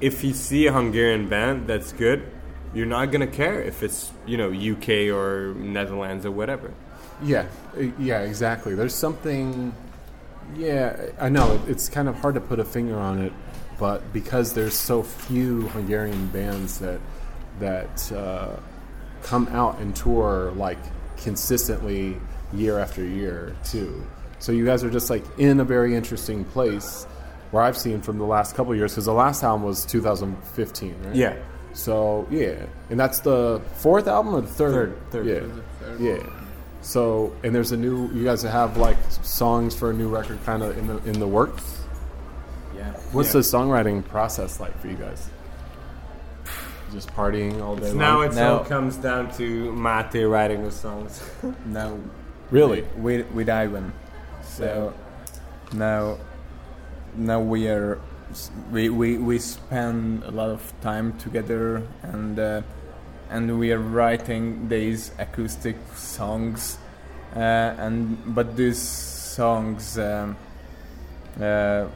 [0.00, 2.22] if you see a Hungarian band that's good,
[2.74, 6.72] you're not gonna care if it's you know UK or Netherlands or whatever.
[7.22, 7.46] Yeah,
[7.98, 8.74] yeah, exactly.
[8.74, 9.72] There's something.
[10.56, 13.32] Yeah, I know it- it's kind of hard to put a finger on it,
[13.78, 17.00] but because there's so few Hungarian bands that
[17.60, 18.56] that uh,
[19.22, 20.78] come out and tour like
[21.16, 22.16] consistently
[22.52, 24.04] year after year too.
[24.44, 27.04] So you guys are just like in a very interesting place
[27.50, 30.94] where I've seen from the last couple of years because the last album was 2015,
[31.02, 31.14] right?
[31.16, 31.36] Yeah.
[31.72, 34.94] So yeah, and that's the fourth album or the third?
[35.10, 35.26] Third,
[35.80, 36.00] third.
[36.00, 36.26] Yeah, yeah.
[36.82, 38.12] So and there's a new.
[38.12, 41.26] You guys have like songs for a new record, kind of in the in the
[41.26, 41.80] works.
[42.76, 42.92] Yeah.
[43.12, 43.32] What's Yeah.
[43.32, 45.26] the songwriting process like for you guys?
[46.92, 47.94] Just partying all day.
[47.94, 48.26] Now long?
[48.26, 51.22] it Now- all comes down to Máté writing the songs.
[51.64, 51.98] Now
[52.50, 52.82] really.
[52.98, 53.90] with with Ivan.
[54.56, 54.92] So
[55.72, 56.18] now
[57.16, 58.00] now we are
[58.70, 62.62] we, we we spend a lot of time together and uh,
[63.30, 66.78] and we are writing these acoustic songs
[67.34, 70.36] uh, and but these songs um,
[71.40, 71.86] uh,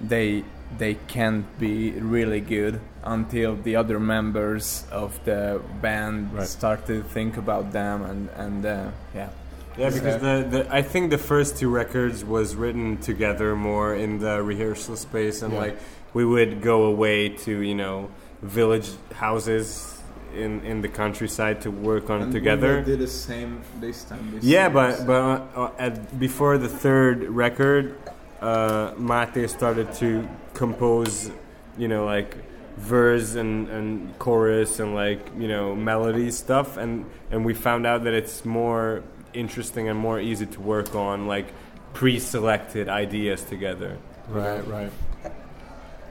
[0.00, 0.44] they
[0.78, 6.46] they can't be really good until the other members of the band Right.
[6.46, 9.30] start to think about them and and uh, yeah
[9.76, 14.18] Yeah, because the, the I think the first two records was written together more in
[14.18, 15.60] the rehearsal space, and Yeah.
[15.60, 15.78] like
[16.12, 18.10] we would go away to you know
[18.42, 19.96] village houses
[20.34, 22.82] in in the countryside to work on it together.
[22.82, 24.30] did the same this time.
[24.34, 27.96] This Yeah, but but uh, at, before the third record,
[28.40, 31.30] uh, Máté started to compose,
[31.78, 32.36] you know, like
[32.76, 38.04] verse and, and chorus and like you know melody stuff, and and we found out
[38.04, 39.02] that it's more
[39.32, 41.52] interesting and more easy to work on like
[41.92, 43.98] pre-selected ideas together.
[44.28, 44.92] Right, right.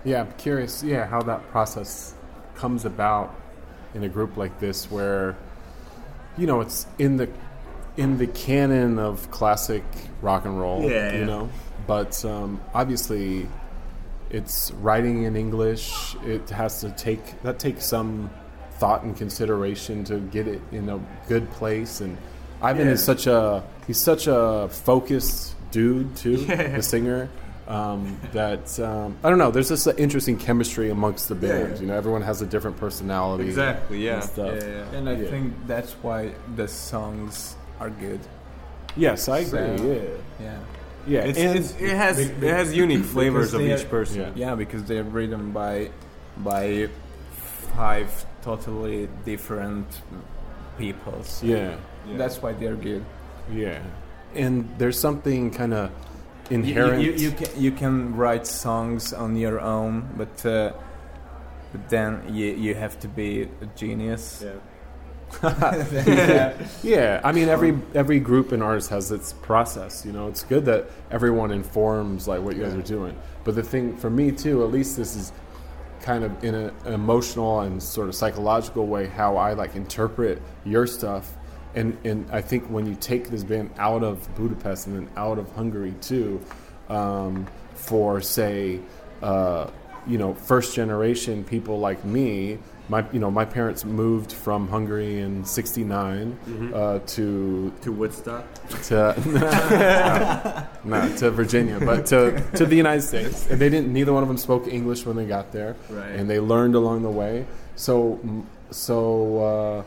[0.04, 0.84] Yeah, I'm curious.
[0.84, 2.14] Yeah, how that process
[2.56, 3.36] comes about
[3.94, 5.36] in a group like this, where
[6.38, 7.30] you know it's in the
[7.98, 9.84] in the canon of classic
[10.22, 10.90] rock and roll.
[10.90, 11.26] Yeah, you yeah.
[11.26, 11.50] know,
[11.86, 13.48] but um, obviously
[14.30, 16.16] it's writing in English.
[16.26, 18.30] It has to take that takes some
[18.74, 22.00] thought and consideration to get it in a good place.
[22.00, 22.18] And
[22.62, 22.94] Ivan Yeah.
[22.94, 27.30] is such a he's such a focused dude too, the singer.
[27.68, 29.52] Um, that um, I don't know.
[29.52, 31.80] There's just an interesting chemistry amongst the Yeah.
[31.80, 33.46] You know, everyone has a different personality.
[33.46, 34.04] Exactly.
[34.04, 34.16] Yeah.
[34.16, 34.64] and stuff.
[34.94, 35.30] and I Yeah.
[35.30, 38.20] think that's why the songs are good.
[38.98, 39.78] Yes, I agree.
[39.78, 39.84] So-
[40.40, 40.60] yeah, Yeah,
[41.08, 41.20] yeah.
[41.30, 44.22] It's, and it's, it has it has unique flavors of each are- person.
[44.22, 44.32] Yeah.
[44.50, 45.92] yeah, because they're written by
[46.38, 46.90] by
[47.76, 49.86] five totally different
[50.80, 51.24] people.
[51.24, 51.46] So
[52.10, 53.06] yeah, that's why they're good.
[53.52, 53.82] yeah.
[54.36, 55.92] And there's something kind of
[56.50, 57.02] You, you, inherent.
[57.04, 60.74] you, you can you can write songs on your own, but uh,
[61.72, 64.44] but then you you have to be a genius.
[64.46, 64.54] yeah.
[66.84, 70.06] yeah, I mean every every group and artist has its process.
[70.06, 73.16] You know, it's good that everyone informs like what you guys are doing.
[73.44, 75.32] But the thing for me too, at least this is
[76.02, 80.42] kind of in a, an emotional and sort of psychological way how I like interpret
[80.66, 81.32] your stuff.
[81.76, 85.38] And and I think when you take this band out of Budapest and then out
[85.38, 86.42] of Hungary too,
[86.90, 87.46] um,
[87.76, 88.80] for say,
[89.22, 89.70] uh,
[90.08, 92.58] you know, first generation people like me,
[92.88, 96.74] my you know my parents moved from Hungary in '69 Mhm.
[96.74, 98.46] uh, to to Woodstock.
[98.88, 99.14] to
[100.84, 103.48] no, to Virginia, but to to the United States.
[103.50, 103.94] And they didn't.
[103.94, 106.12] Neither one of them spoke English when they got there, Right.
[106.16, 107.46] and they learned along the way.
[107.76, 108.20] So
[108.72, 109.84] so uh,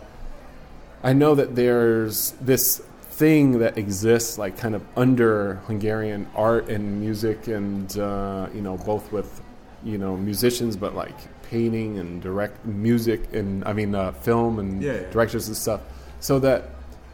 [1.02, 7.00] I know that there's this thing that exists, like kind of under Hungarian art and
[7.00, 9.40] music, and uh, you know both with
[9.84, 14.82] you know musicians, but like painting and direct music and I mean uh, film and
[14.82, 15.10] Yeah, yeah.
[15.10, 15.80] directors and stuff.
[16.20, 16.70] So that.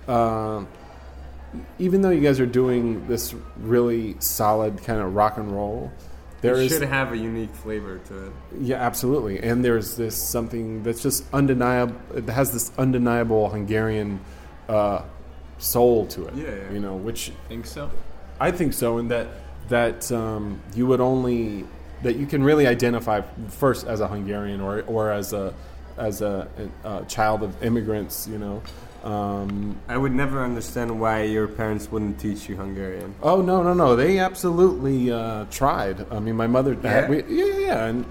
[0.07, 0.65] Uh,
[1.79, 5.91] even though you guys are doing this really solid kind of rock and roll,
[6.41, 8.33] there it is should have a unique flavor to it.
[8.61, 9.41] yeah, absolutely.
[9.41, 11.97] And there's this something that's just undeniable.
[12.15, 14.21] It has this undeniable Hungarian
[14.69, 15.03] uh,
[15.59, 16.35] soul to it.
[16.35, 16.73] Yeah, yeah.
[16.73, 17.91] You know, which Think so?
[18.41, 19.29] I think so, and that
[19.69, 21.65] that um, you would only
[22.03, 25.53] that you can really identify first as a Hungarian or or as a
[25.97, 26.47] as a,
[26.85, 28.29] a child of immigrants.
[28.29, 28.63] You know.
[29.09, 33.15] Um, I would never understand why your parents wouldn't teach you Hungarian.
[33.23, 33.97] Oh no no no!
[33.97, 36.05] They absolutely uh, tried.
[36.13, 36.77] I mean, my mother.
[36.83, 37.09] Yeah?
[37.09, 37.85] we, yeah, yeah.
[37.87, 38.05] And,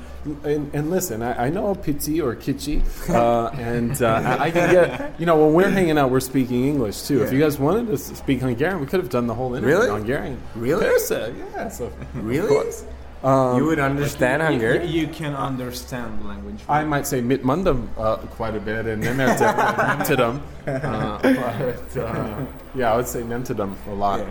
[0.44, 4.08] and and listen, I, I know Pizzi or Kitchi, uh, and uh,
[4.40, 5.20] I, I can get.
[5.20, 7.22] You know, when we're hanging out, we're speaking English too.
[7.22, 9.90] If you guys wanted to speak Hungarian, we could have done the whole interview Really?
[9.90, 10.42] in Hungarian.
[10.56, 10.86] Really?
[10.86, 11.70] Persze, yeah.
[11.70, 12.72] So, Really?
[13.18, 13.54] Of course.
[13.54, 14.88] Um, you would understand You, Hungarian?
[14.92, 16.60] you can understand language.
[16.70, 20.42] I might say mit mundum uh, quite a bit, and then there's nemtidum.
[20.68, 22.46] Uh, but uh,
[22.76, 24.22] yeah, I would say nemtidum a lot.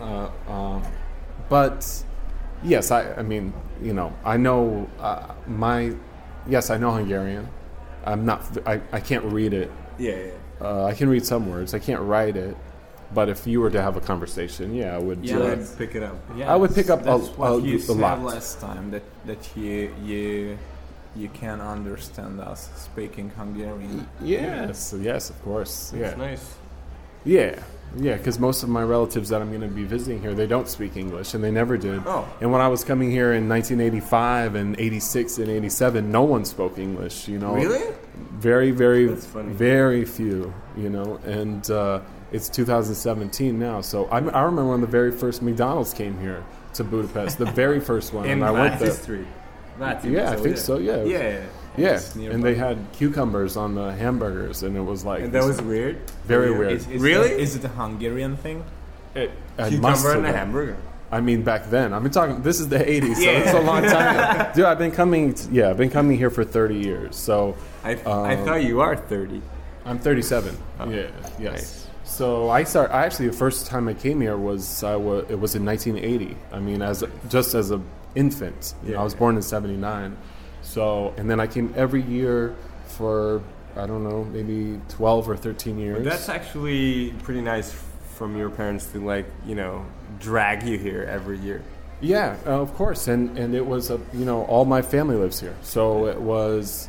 [0.00, 0.82] Uh, um,
[1.48, 2.04] but
[2.62, 5.92] yes, I, I mean, you know, I know uh, my
[6.46, 7.48] yes, I know Hungarian.
[8.04, 8.42] I'm not.
[8.66, 9.70] I, I can't read it.
[9.98, 10.30] yeah, yeah.
[10.60, 11.74] Uh, I can read some words.
[11.74, 12.56] I can't write it.
[13.14, 15.24] But if you were to have a conversation, yeah, I would.
[15.24, 16.16] Yeah, uh, I'd pick it up.
[16.36, 18.22] Yeah, I would pick up a- that's what a- you a said lot.
[18.22, 20.58] last time that that you you
[21.14, 24.06] you can understand us speaking Hungarian.
[24.22, 25.92] yes, yes, of course.
[25.96, 26.14] Yeah.
[26.16, 26.54] Nice.
[27.24, 27.58] Yeah,
[27.96, 30.68] yeah, because most of my relatives that I'm going to be visiting here, they don't
[30.68, 32.02] speak English, and they never did.
[32.06, 32.24] Oh.
[32.40, 36.78] And when I was coming here in 1985 and 86 and 87, no one spoke
[36.78, 37.26] English.
[37.28, 37.82] You know, Really?
[38.38, 39.52] Very, very, That's funny.
[39.52, 40.52] very few.
[40.76, 42.00] You know, and uh,
[42.36, 43.80] it's 2017 now.
[43.80, 47.80] So I, I remember when the very first McDonald's came here to Budapest, the very
[47.80, 48.88] first one, In and I went that there.
[48.90, 49.26] history.
[49.78, 50.78] That Yeah, I think so.
[50.78, 51.42] Yeah, Yeah.
[51.76, 51.94] yeah.
[51.96, 52.14] It's.
[52.14, 55.98] And they had cucumbers on the hamburgers, and it was like And that was weird.
[56.24, 56.58] Very Yeah.
[56.58, 56.72] weird.
[56.72, 57.28] Is, is Really?
[57.28, 58.64] That, is it a Hungarian thing?
[59.14, 60.76] it, it Cucumber have and a hamburger.
[61.10, 61.92] I mean, back then.
[61.94, 62.42] I've been talking.
[62.42, 63.38] This is the '80s, so Yeah.
[63.38, 64.18] it's a long time.
[64.40, 64.50] ago.
[64.54, 65.32] Dude, I've been coming.
[65.34, 67.16] t- yeah, I've been coming here for 30 years.
[67.16, 69.40] So I, I Um, thought you are 30.
[69.86, 70.56] I'm 37.
[70.90, 71.06] yeah.
[71.38, 71.52] Yes.
[71.52, 71.85] nice.
[72.16, 72.92] So I start.
[72.92, 76.34] I actually the first time I came here was I was it was in 1980.
[76.50, 77.80] I mean, as a, just as a
[78.14, 78.72] infant.
[78.82, 79.18] You know, I was Yeah.
[79.18, 80.16] born in '79.
[80.62, 82.54] So and then I came every year
[82.86, 83.42] for
[83.76, 85.98] I don't know maybe 12 or 13 years.
[85.98, 87.74] But that's actually pretty nice
[88.14, 89.84] from your parents to like, you know,
[90.18, 91.62] drag you here every year.
[92.00, 95.38] Yeah, uh, of course, and and it was a you know all my family lives
[95.38, 96.88] here, so it was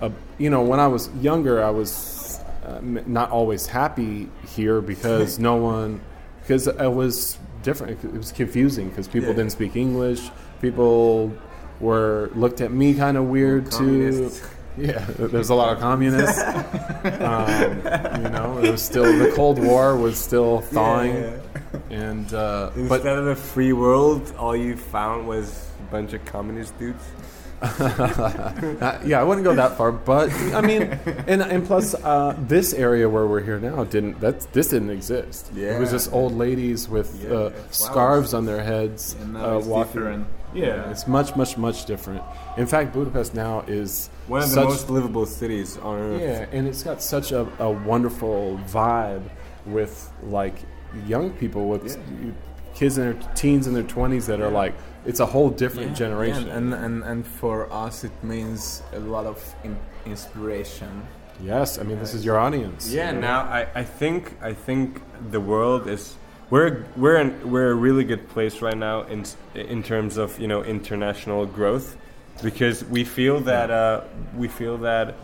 [0.00, 5.38] a you know when I was younger I was uh, not always happy here because
[5.38, 6.00] no one
[6.40, 8.02] because it was different.
[8.04, 9.36] It was confusing because people Yeah.
[9.36, 10.30] didn't speak English.
[10.60, 11.32] People
[11.80, 14.30] were looked at me kind of weird too.
[14.78, 16.40] Yeah, there's a lot of communists.
[17.04, 21.38] um, you know, it was still the Cold War was still thawing, Yeah.
[21.90, 26.24] and uh, Instead but of a free world, all you found was a bunch of
[26.24, 27.04] communist dudes.
[28.82, 30.82] Uh, yeah, I wouldn't go that far, but I mean,
[31.26, 35.50] and and plus, uh, this area where we're here now didn't that this didn't exist.
[35.54, 37.76] Yeah, it was just old ladies with Yeah, uh, flowers.
[37.76, 39.92] scarves on their heads, And uh, walking.
[39.92, 40.26] different.
[40.54, 42.22] Yeah, it's much, much, much different.
[42.58, 46.20] In fact, Budapest now is One of the most livable cities on earth.
[46.20, 49.22] yeah, and it's got such a, a wonderful vibe
[49.66, 50.54] with like
[51.06, 52.32] young people with Yeah.
[52.82, 54.74] Kids in their teens in their twenties that are like
[55.06, 56.48] it's a whole different generation.
[56.48, 60.92] And, and and for us, it means a lot of in, inspiration.
[61.40, 62.92] yes, I mean this is your audience.
[62.92, 64.20] Yeah, now I, I think
[64.50, 66.16] I think the world is
[66.50, 69.20] we're we're in, we're a really good place right now in
[69.54, 71.96] in terms of you know international growth
[72.42, 74.00] because we feel that uh,
[74.42, 75.14] we feel that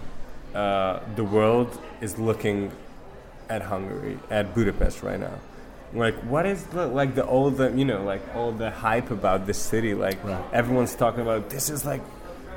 [0.54, 2.70] uh, the world is looking
[3.48, 5.38] at Hungary at Budapest right now.
[5.94, 9.46] Like what is the like the all the you know like all the hype about
[9.46, 10.44] this city like Right.
[10.52, 12.02] everyone's talking about this is like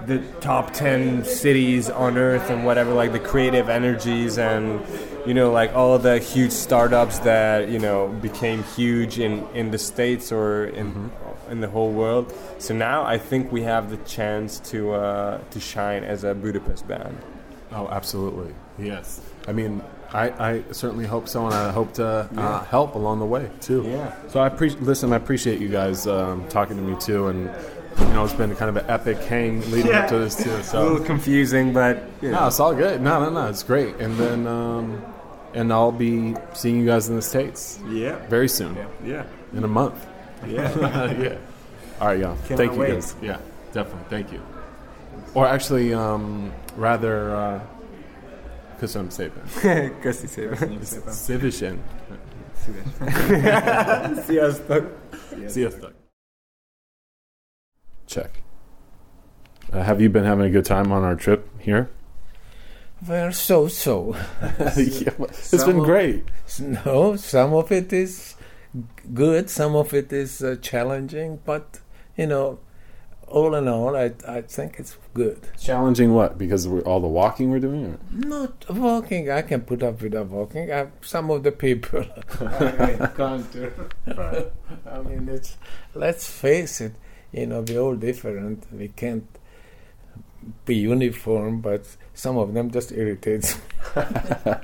[0.06, 4.82] the top 10 cities on earth and whatever like the creative energies and
[5.28, 9.78] you know like all the huge startups that you know became huge in in the
[9.78, 11.12] states or in
[11.52, 15.60] in the whole world so now i think we have the chance to uh, to
[15.60, 17.16] shine as a budapest band
[17.74, 18.54] Oh, absolutely.
[18.78, 19.22] Yes.
[19.48, 19.82] I mean,
[20.14, 23.84] I, I certainly hope so, and I hope to uh, help along the way too.
[23.88, 24.14] Yeah.
[24.28, 24.82] So I appreciate.
[24.84, 27.50] Listen, I appreciate you guys um, talking to me too, and
[28.00, 30.50] you know, it's been kind of an epic hang leading up to this too.
[30.52, 33.02] A little So confusing, but you no, it's all good.
[33.02, 33.96] No, no, no, it's great.
[33.98, 35.02] And then, um,
[35.54, 39.68] and I'll be seeing you guys in the states yeah, very soon, yeah, in a
[39.68, 40.06] month.
[40.46, 40.76] yeah.
[41.22, 41.38] yeah.
[42.02, 42.36] All right, y'all.
[42.48, 42.94] Cannot Thank you wait.
[42.96, 43.16] guys.
[43.22, 43.38] Yeah,
[43.74, 44.06] definitely.
[44.10, 44.42] Thank you.
[45.36, 47.60] Or actually, um, rather, uh,
[48.82, 49.44] Kusum Sepen.
[50.02, 50.80] Köszi szépen.
[51.26, 51.80] Civishin.
[54.26, 54.98] Sziasztok.
[55.48, 55.94] Sziasztok.
[58.08, 58.30] Check.
[59.74, 61.90] Uh, have you been having a good time on our trip here?
[63.08, 64.16] Well, so so.
[64.76, 66.24] yeah, it's Some been of- great.
[66.86, 68.36] No, some of it is
[69.14, 71.80] good, some of it is uh, challenging, but
[72.18, 72.58] you know,
[73.32, 75.40] all in all, I I think it's good.
[75.60, 76.38] Challenging what?
[76.38, 77.86] Because we're, all the walking we're doing?
[77.86, 78.00] Or?
[78.12, 80.72] Not walking, I can put up with the walking.
[80.72, 82.06] I, some of the people
[82.42, 83.74] I encounter.
[84.86, 85.58] I mean, it's
[85.94, 86.94] let's face it.
[87.32, 88.66] You know, we're all different.
[88.72, 89.28] We can't
[90.66, 93.62] be uniform, but some of them just irritates me.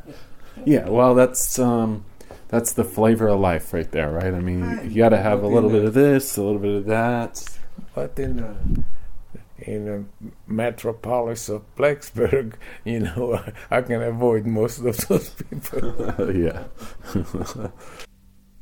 [0.66, 2.04] Yeah, well, that's um,
[2.50, 4.34] that's the flavor of life right there, right?
[4.34, 6.86] I mean, you got to have a little bit of this, a little bit of
[6.86, 7.57] that.
[7.98, 8.56] But in a,
[9.58, 12.54] in a metropolis of Blacksburg,
[12.86, 16.32] you know, I can avoid most of those people.
[16.32, 16.66] yeah.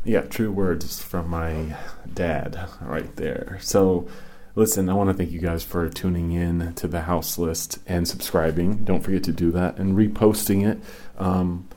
[0.05, 1.75] yeah, true words from my
[2.13, 3.57] dad right there.
[3.59, 4.07] So,
[4.55, 8.85] listen, I want to thank you guys for tuning in to the Houseless and subscribing.
[8.85, 10.79] Don't forget to do that and reposting it.
[11.17, 11.67] Um,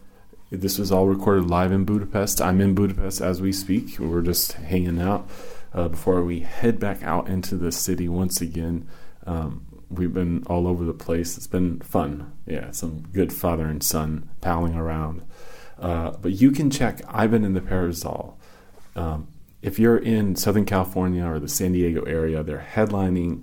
[0.52, 2.40] this was all recorded live in Budapest.
[2.40, 3.98] I'm in Budapest as we speak.
[3.98, 5.28] We're just hanging out
[5.73, 8.89] uh, before we head back out into the city once again.
[9.27, 11.37] Um, we've been all over the place.
[11.37, 12.33] It's been fun.
[12.47, 15.23] Yeah, some good father and son palling around.
[15.79, 18.35] Uh, but you can check Ivan and the Parazol.
[18.97, 19.29] Um,
[19.62, 23.43] if you're in Southern California or the San Diego area, they're headlining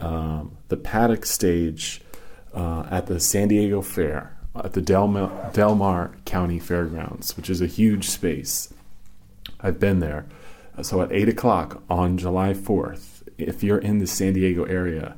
[0.00, 2.00] um, the paddock stage
[2.54, 7.60] uh, at the San Diego Fair at the Del Del Mar County Fairgrounds, which is
[7.60, 8.72] a huge space.
[9.60, 10.26] I've been there.
[10.82, 15.16] So at 8 o'clock on July 4th, if you're in the San Diego area,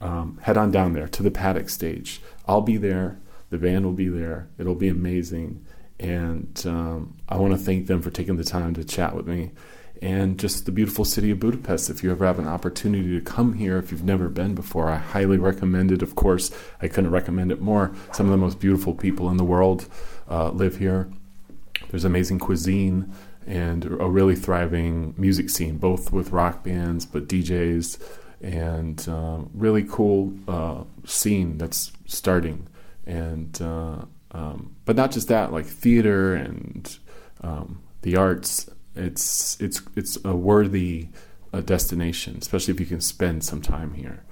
[0.00, 2.20] um, head on down there to the paddock stage.
[2.46, 3.18] I'll be there.
[3.50, 4.48] The band will be there.
[4.58, 5.64] It'll be amazing.
[5.98, 9.52] And um, I want to thank them for taking the time to chat with me.
[10.00, 11.90] And just the beautiful city of Budapest.
[11.90, 14.96] If you ever have an opportunity to come here, if you've never been before, I
[14.96, 16.02] highly recommend it.
[16.02, 17.92] Of course, I couldn't recommend it more.
[18.12, 19.88] Some of the most beautiful people in the world
[20.30, 21.10] uh, live here.
[21.90, 23.12] There's amazing cuisine
[23.48, 27.98] and a really thriving music scene, both with rock bands, but DJs,
[28.42, 32.68] and um, really cool uh, scene that's starting.
[33.06, 36.98] And uh, um, but not just that, like theater and
[37.40, 38.68] um, the arts.
[38.94, 41.08] It's it's it's a worthy
[41.52, 44.24] uh, destination, especially if you can spend some time here.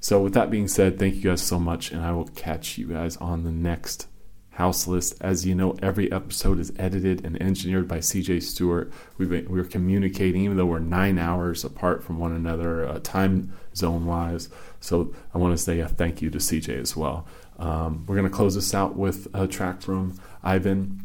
[0.00, 2.88] So, with that being said, thank you guys so much, and I will catch you
[2.88, 4.08] guys on the next
[4.56, 5.12] Houseless.
[5.20, 8.90] As you know, every episode is edited and engineered by CJ Stewart.
[9.18, 13.52] We've been, we're communicating, even though we're nine hours apart from one another, uh, time
[13.74, 14.48] zone wise.
[14.80, 17.26] So, I want to say a thank you to CJ as well.
[17.58, 21.02] Um, we're going to close this out with a track from Ivan.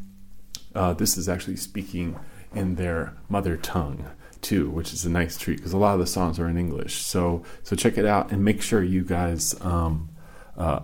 [0.74, 2.18] Uh, this is actually speaking
[2.56, 4.06] in their mother tongue
[4.42, 7.02] too, which is a nice treat because a lot of the songs are in English.
[7.02, 10.10] So so check it out and make sure you guys um,
[10.58, 10.82] uh,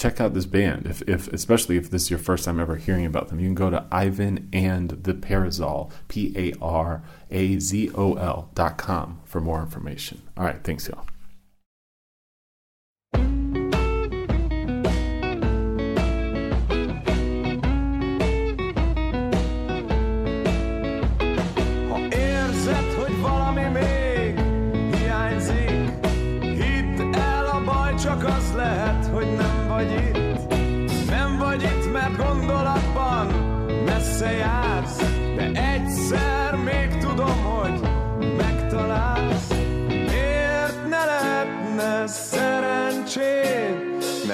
[0.00, 0.86] check out this band.
[0.86, 3.54] If, if especially if this is your first time ever hearing about them, you can
[3.54, 9.20] go to Ivan and the Parazol P A R A Z O L dot com
[9.24, 10.22] for more information.
[10.36, 11.04] All right, thanks y'all.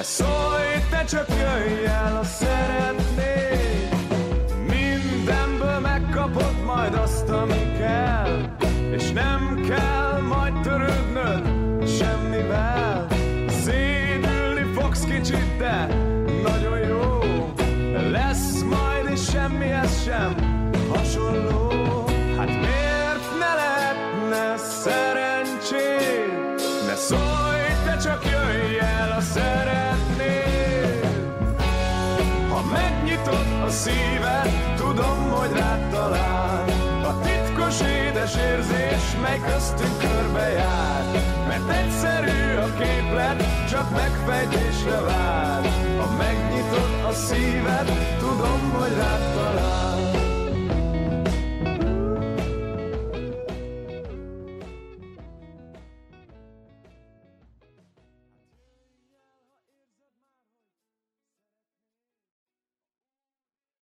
[0.07, 2.96] Szólj, te csak jöjj el, ha szeretnéd.
[35.47, 36.65] Hogy rád talál.
[37.05, 41.05] A titkos édes érzés, mely köztünk körbe jár.
[41.49, 45.63] Mert egyszerű a képlet, csak megfejtésre vár.
[45.99, 50.06] Ha megnyitod a szíved, tudom, hogy rád talál.